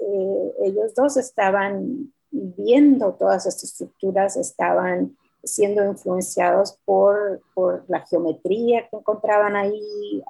[0.00, 8.88] eh, ellos dos estaban viendo todas estas estructuras, estaban siendo influenciados por, por la geometría
[8.88, 10.22] que encontraban ahí.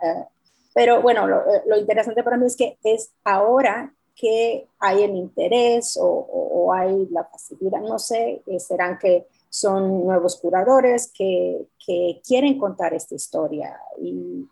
[0.75, 3.93] pero bueno, lo, lo interesante para mí es que es ahora
[4.23, 10.41] que hay el interés o, hay la facilidad, no sé, eh, serán que son nuevos
[10.41, 13.77] curadores que, que quieren contar esta historia.
[14.01, 14.49] Y,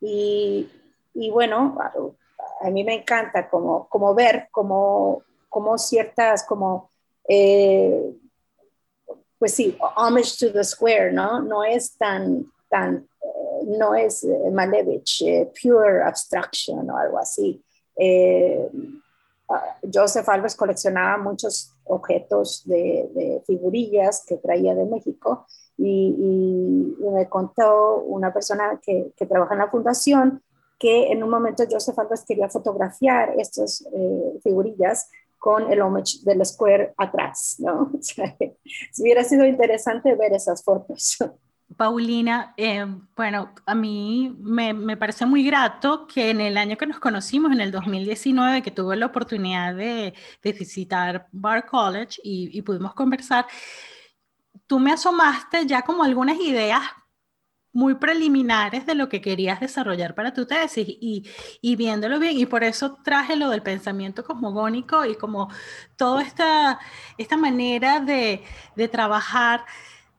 [0.00, 1.78] y, bueno,
[2.60, 6.90] a, mí me encanta como, como ver como, como ciertas, como,
[7.28, 8.16] eh,
[9.38, 11.40] pues sí, homage to the square, ¿no?
[11.40, 15.22] No es tan, tan, eh, no es Malevich,
[15.62, 17.64] pure abstraction o algo así.
[17.96, 18.68] Eh,
[19.92, 25.46] Joseph Alves coleccionaba muchos objetos de, figurillas que traía de México
[25.76, 26.14] y,
[26.98, 30.42] me contó una persona que, trabaja en la fundación
[30.78, 36.44] que en un momento Joseph Alves quería fotografiar estas eh, figurillas con el homage del
[36.44, 37.92] square atrás, ¿no?
[38.98, 41.18] hubiera sido interesante ver esas fotos.
[41.76, 46.98] Paulina, eh, bueno, a mí me, parece muy grato que en el año que nos
[47.00, 53.46] conocimos, en el 2019, que tuve la oportunidad de, visitar Bar College y, pudimos conversar,
[54.66, 56.82] tú me asomaste ya como algunas ideas
[57.72, 62.62] muy preliminares de lo que querías desarrollar para tu tesis y, viéndolo bien, y por
[62.64, 65.48] eso traje lo del pensamiento cosmogónico y como
[65.96, 66.78] toda esta,
[67.18, 68.42] esta manera de,
[68.90, 69.64] trabajar.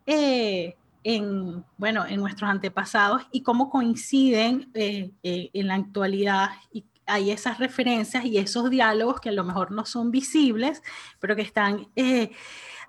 [0.06, 0.76] Eh,
[1.06, 7.30] en, bueno, en nuestros antepasados y cómo coinciden eh, eh, en la actualidad y hay
[7.30, 10.82] esas referencias y esos diálogos que a lo mejor no son visibles,
[11.20, 12.32] pero que están eh,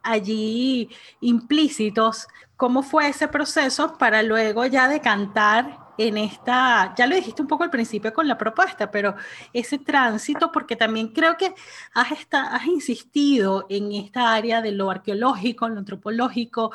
[0.03, 0.89] allí
[1.21, 2.27] implícitos.
[2.57, 7.65] ¿Cómo fue ese proceso para luego ya decantar en esta, ya lo dijiste un poco
[7.65, 9.15] al principio con la propuesta, pero
[9.53, 11.55] ese tránsito, porque también creo que
[11.95, 16.73] has, has insistido en esta área de lo arqueológico, lo antropológico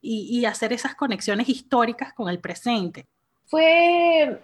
[0.00, 3.06] y, hacer esas conexiones históricas con el presente.
[3.46, 4.42] Fue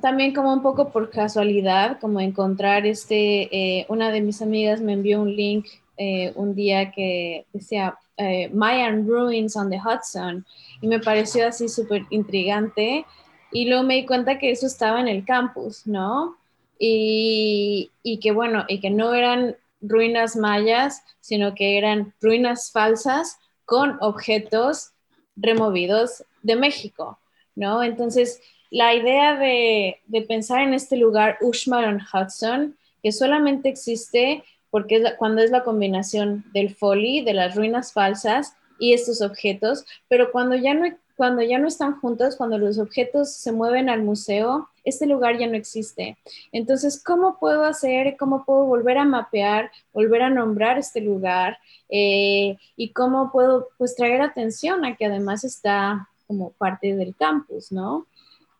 [0.00, 4.92] también como un poco por casualidad, como encontrar este, eh, una de mis amigas me
[4.92, 5.66] envió un link
[5.96, 10.46] eh, un día que decía eh, Mayan Ruins on the Hudson
[10.80, 13.04] y me pareció así súper intrigante
[13.52, 16.36] y luego me di cuenta que eso estaba en el campus, ¿no?
[16.78, 17.90] Y,
[18.22, 24.92] que bueno, y que no eran ruinas mayas, sino que eran ruinas falsas con objetos
[25.36, 27.18] removidos de México,
[27.54, 27.82] ¿no?
[27.82, 28.40] Entonces,
[28.70, 35.50] la idea de, pensar en este lugar, Ushmaron Hudson, que solamente existe porque cuando es
[35.50, 40.86] la combinación del folly, de las ruinas falsas y estos objetos, pero cuando ya no
[41.20, 45.46] cuando ya no están juntos, cuando los objetos se mueven al museo, este lugar ya
[45.48, 46.16] no existe.
[46.50, 51.58] Entonces, ¿cómo puedo hacer, cómo puedo volver a mapear, volver a nombrar este lugar
[51.90, 57.70] eh, y cómo puedo pues traer atención a que además está como parte del campus,
[57.70, 58.06] ¿no?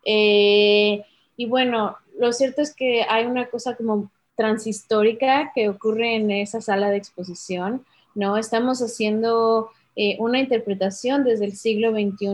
[0.05, 1.03] Eh,
[1.39, 6.61] y bueno, lo cierto es que hay una cosa como transhistórica que ocurre en esa
[6.61, 8.37] sala de exposición, ¿no?
[8.37, 9.71] Estamos haciendo
[10.03, 12.29] eh, una interpretación desde el siglo XXI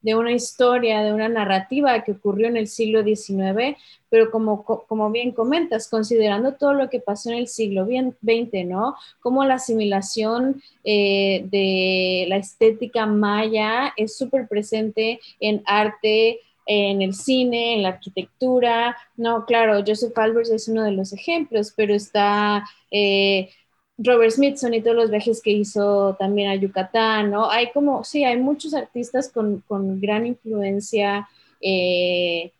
[0.00, 3.76] de una historia, de una narrativa que ocurrió en el siglo XIX,
[4.08, 8.96] pero como, como bien comentas, considerando todo lo que pasó en el siglo XX, ¿no?
[9.20, 17.14] Como la asimilación eh, de la estética maya es súper presente en arte, en el
[17.14, 18.96] cine, en la arquitectura.
[19.16, 23.50] No, claro, Joseph Albers es uno de los ejemplos, pero está eh,
[23.98, 27.50] Robert Smithson y todos los viajes que hizo también a Yucatán, ¿no?
[27.50, 29.62] Hay como, sí, hay muchos artistas con,
[30.00, 31.28] gran influencia
[31.60, 32.52] eh,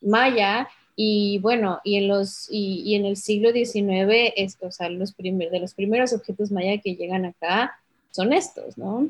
[0.00, 5.58] maya y bueno, y en, los, y, en el siglo XIX, o sea, los de
[5.60, 7.78] los primeros objetos maya que llegan acá
[8.10, 9.08] son estos, ¿no?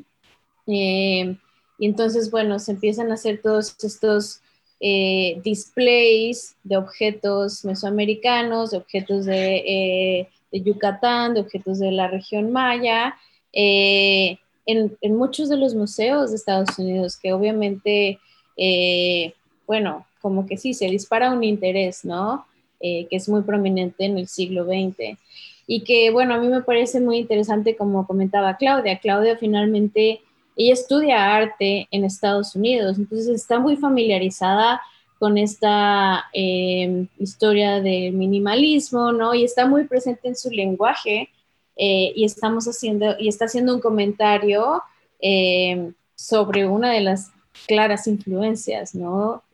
[0.67, 1.37] Eh,
[1.79, 4.43] y entonces, bueno, se empiezan a hacer todos estos
[4.79, 12.53] eh, displays de objetos mesoamericanos, de objetos de de Yucatán, de objetos de la región
[12.53, 13.17] maya,
[13.53, 18.19] eh, en, muchos de los museos de Estados Unidos, que obviamente,
[18.57, 19.35] eh,
[19.67, 22.47] bueno, como que sí, se dispara un interés, ¿no?
[22.81, 25.19] Eh, que es muy prominente en el siglo XX.
[25.67, 28.99] Y que, bueno, a mí me parece muy interesante, como comentaba Claudia.
[28.99, 30.21] Claudia finalmente,
[30.57, 34.81] ella estudia arte en Estados Unidos, entonces está muy familiarizada
[35.23, 39.35] con esta eh, historia del minimalismo, ¿no?
[39.35, 41.29] Y está muy presente en su lenguaje
[41.77, 44.83] eh, y estamos haciendo, y está haciendo un comentario
[45.21, 47.31] eh, sobre una de las
[47.69, 49.45] claras influencias, ¿no?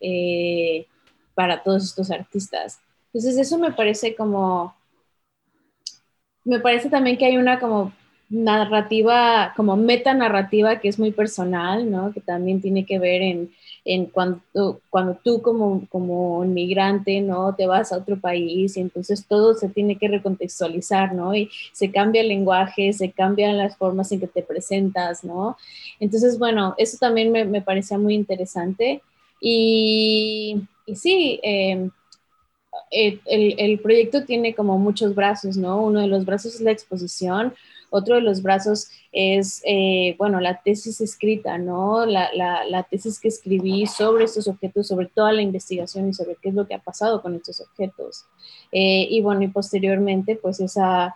[1.35, 2.81] para todos estos artistas.
[3.13, 4.75] Entonces eso me parece como,
[6.45, 7.93] me parece también que hay una como
[8.31, 12.11] narrativa, como metanarrativa que es muy personal, ¿no?
[12.15, 13.51] Que también tiene que ver en
[13.89, 14.43] en cuando,
[14.91, 17.55] cuando tú como, como inmigrante, ¿no?
[17.55, 21.35] Te vas a otro país y entonces todo se tiene que recontextualizar, ¿no?
[21.35, 25.57] Y se cambia el lenguaje, se cambian las formas en que te presentas, ¿no?
[26.01, 29.01] Entonces, bueno, eso también me, me parecía muy interesante.
[29.41, 30.61] Y,
[30.95, 31.91] sí, em,
[32.91, 35.83] eh, el, el, proyecto tiene como muchos brazos, ¿no?
[35.83, 37.55] Uno de los brazos es la exposición,
[37.89, 42.05] otro de los brazos es, eh, bueno, la tesis escrita, ¿no?
[42.07, 46.51] La, la, tesis que escribí sobre estos objetos, sobre toda la investigación y sobre qué
[46.51, 48.27] es lo que ha pasado con estos objetos.
[48.73, 51.15] Eh, y bueno, y posteriormente, pues esa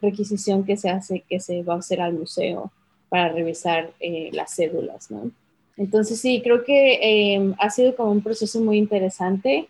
[0.00, 2.70] requisición que se hace, que se va a hacer al museo
[3.08, 3.92] para revisar
[4.30, 5.32] las cédulas, ¿no?
[5.76, 9.68] Entonces sí, creo que ha sido como un proceso muy interesante.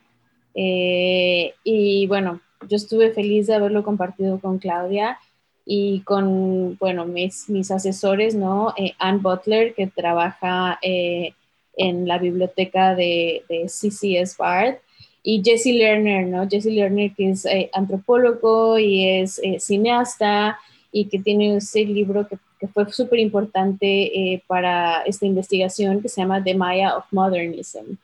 [0.54, 5.18] Eh, y bueno, yo estuve feliz de haberlo compartido con Claudia
[5.64, 8.74] y con, bueno, mis, mis asesores, ¿no?
[8.76, 11.32] Eh, Ann Butler, que trabaja eh,
[11.76, 14.76] en la biblioteca de, de, CCS Bard,
[15.22, 16.46] y Jesse Lerner, ¿no?
[16.48, 20.58] Jesse Lerner, que es antropólogo y es cineasta
[20.92, 26.20] y que tiene ese libro que, que fue súper importante para esta investigación que se
[26.20, 27.96] llama The Maya of Modernism.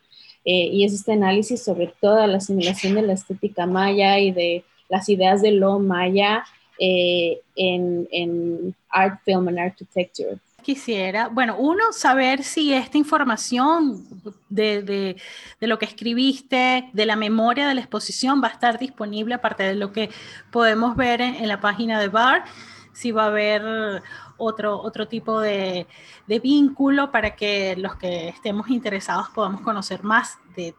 [0.45, 4.65] Eh, y es este análisis sobre toda la asimilación de la estética maya y de
[4.89, 6.45] las ideas de lo maya
[6.81, 10.39] eh, en, en, art, film and architecture.
[10.63, 14.05] Quisiera, bueno, uno, saber si esta información
[14.49, 15.17] de, de,
[15.61, 19.63] de, lo que escribiste, de la memoria de la exposición, va a estar disponible aparte
[19.63, 20.11] de lo que
[20.51, 22.45] podemos ver en, en la página de BAR,
[22.93, 24.03] si va a haber
[24.41, 25.87] otro, otro tipo de,
[26.27, 30.75] de, vínculo para que los que estemos interesados podamos conocer más de,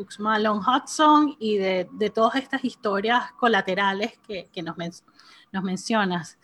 [0.00, 4.90] de Uxmalon Hudson y de, de, todas estas historias colaterales que, que nos, men
[5.52, 6.38] nos, mencionas.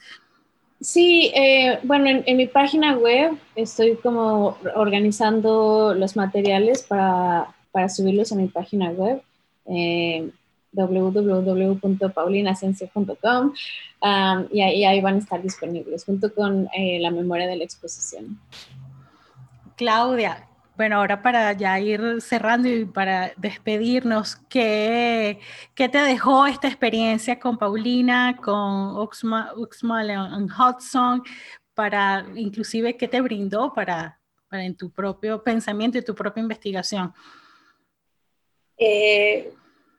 [0.80, 7.88] Sí, eh, bueno, en, en, mi página web estoy como organizando los materiales para, para
[7.88, 9.22] subirlos a mi página web.
[9.66, 10.30] Eh,
[10.76, 13.52] www.paulinasense.com
[14.02, 17.64] um, y ahí, ahí, van a estar disponibles junto con eh, la memoria de la
[17.64, 18.38] exposición.
[19.76, 20.45] Claudia,
[20.76, 25.40] bueno, ahora para ya ir cerrando y para despedirnos, ¿qué,
[25.74, 29.54] qué te dejó esta experiencia con Paulina, con Uxmal
[30.58, 31.22] Hudson,
[31.74, 37.12] para inclusive qué te brindó para, para en tu propio pensamiento y tu propia investigación?
[38.78, 39.52] Eh,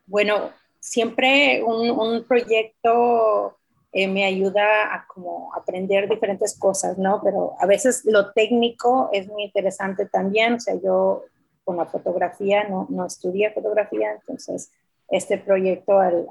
[0.05, 3.56] bueno, siempre un, proyecto
[3.91, 7.21] eh, me ayuda a como aprender diferentes cosas, ¿no?
[7.23, 10.53] Pero a veces lo técnico es muy interesante también.
[10.53, 11.23] O sea, yo
[11.63, 14.71] con la fotografía no, no estudié fotografía, entonces
[15.09, 16.27] este proyecto, al,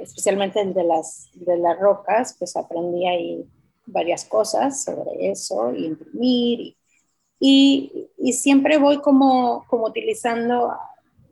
[0.00, 3.48] especialmente el de las, de las rocas, pues aprendí ahí
[3.86, 6.76] varias cosas sobre eso, y imprimir,
[7.40, 10.76] y, y, siempre voy como, como utilizando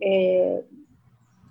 [0.01, 0.64] eh,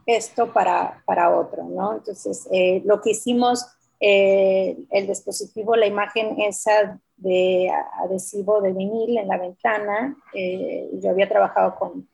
[0.05, 1.93] esto para, para otro, ¿no?
[1.93, 3.65] Entonces, eh, lo que hicimos,
[3.99, 7.71] eh, el dispositivo, la imagen esa de
[8.03, 12.07] adhesivo de vinil en la ventana, eh, yo había trabajado con,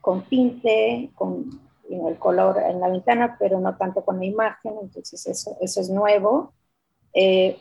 [0.00, 5.26] con tinte, con el color en la ventana, pero no tanto con la imagen, entonces
[5.26, 6.52] eso, eso es nuevo.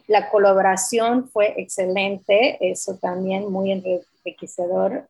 [0.07, 5.07] la colaboración fue excelente, eso también muy enriquecedor.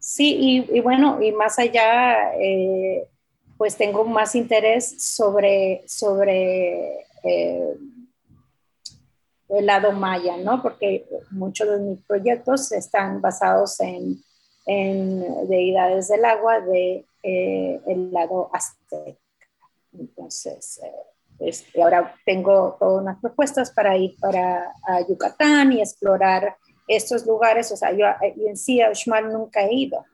[0.00, 3.08] Sí, y, bueno, y más allá, eh,
[3.56, 7.74] pues tengo más interés sobre, sobre eh,
[9.48, 10.62] el lado maya, ¿no?
[10.62, 14.22] Porque muchos de mis proyectos están basados en,
[14.66, 19.18] en deidades del agua del de, eh, lado azteca.
[19.98, 20.80] Entonces,
[21.40, 24.72] este, ahora tengo todas unas propuestas para ir para
[25.08, 26.56] Yucatán y explorar
[26.88, 30.04] estos lugares, o sea, yo, en sí a Uxmal nunca he ido.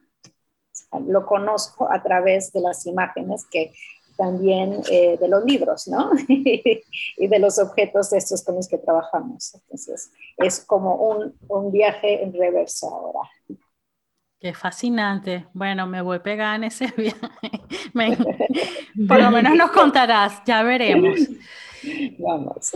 [1.07, 3.73] lo conozco a través de las imágenes que
[4.17, 6.11] también eh, de los libros, ¿no?
[6.27, 9.55] y de los objetos estos con los que trabajamos.
[9.55, 13.29] Entonces, es como un, un viaje en reverso ahora.
[14.39, 15.47] Qué fascinante.
[15.53, 17.17] Bueno, me voy a pegar en ese viaje.
[19.07, 21.19] por lo menos nos contarás, ya veremos.
[22.19, 22.71] Vamos.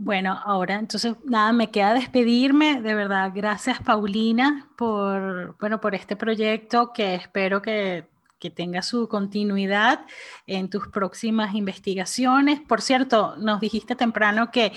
[0.00, 2.80] Bueno, ahora entonces nada, me queda despedirme.
[2.80, 8.04] De verdad, gracias Paulina por, bueno, por este proyecto que espero que,
[8.38, 10.06] que tenga su continuidad
[10.46, 12.60] en tus próximas investigaciones.
[12.60, 14.70] Por cierto, nos dijiste temprano que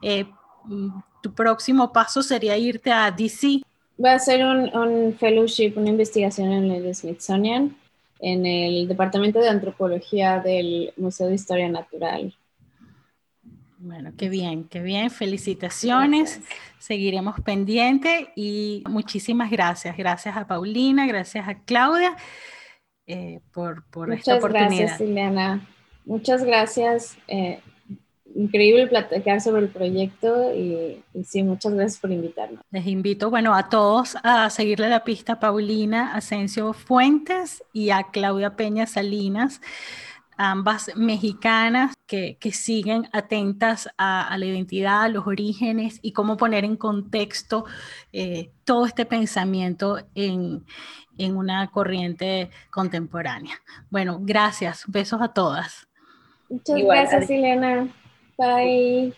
[0.00, 0.24] eh,
[1.20, 3.60] tu próximo paso sería irte a DC.
[4.02, 7.76] Va a ser un, un fellowship, una investigación en el Smithsonian,
[8.18, 12.34] en el Departamento de Antropología del Museo de Historia Natural.
[13.84, 15.10] Bueno, qué bien, qué bien.
[15.10, 16.40] Felicitaciones.
[16.78, 19.94] Seguiremos pendiente y muchísimas gracias.
[19.94, 22.16] Gracias a Paulina, gracias a Claudia
[23.06, 24.70] eh, por, por esta oportunidad.
[24.70, 25.68] Muchas gracias, Ileana.
[26.06, 27.18] Muchas gracias.
[27.28, 27.60] Eh,
[28.34, 32.60] increíble platicar sobre el proyecto y, sí, muchas gracias por invitarnos.
[32.70, 38.04] Les invito, bueno, a todos a seguirle la pista a Paulina Asensio Fuentes y a
[38.04, 39.60] Claudia Peña Salinas
[40.36, 46.76] ambas mexicanas que, siguen atentas a, la identidad, a los orígenes y cómo poner en
[46.76, 47.64] contexto
[48.12, 50.64] eh, todo este pensamiento en,
[51.18, 53.60] en una corriente contemporánea.
[53.90, 54.84] Bueno, gracias.
[54.86, 55.88] Besos a todas.
[56.48, 57.88] Muchas gracias, Elena.
[58.36, 59.14] Bye.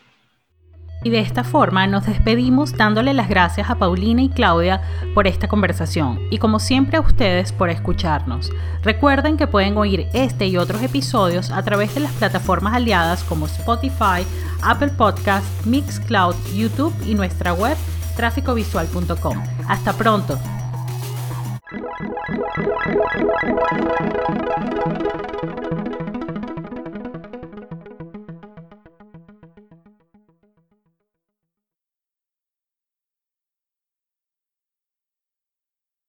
[1.05, 4.83] Y de esta forma nos despedimos dándole las gracias a Paulina y Claudia
[5.15, 8.51] por esta conversación y como siempre a ustedes por escucharnos.
[8.83, 13.47] Recuerden que pueden oír este y otros episodios a través de las plataformas aliadas como
[13.47, 14.27] Spotify,
[14.63, 17.77] Apple Podcast, Mixcloud, YouTube y nuestra web
[18.17, 19.43] tráficovisual.com.
[19.69, 20.39] Hasta pronto.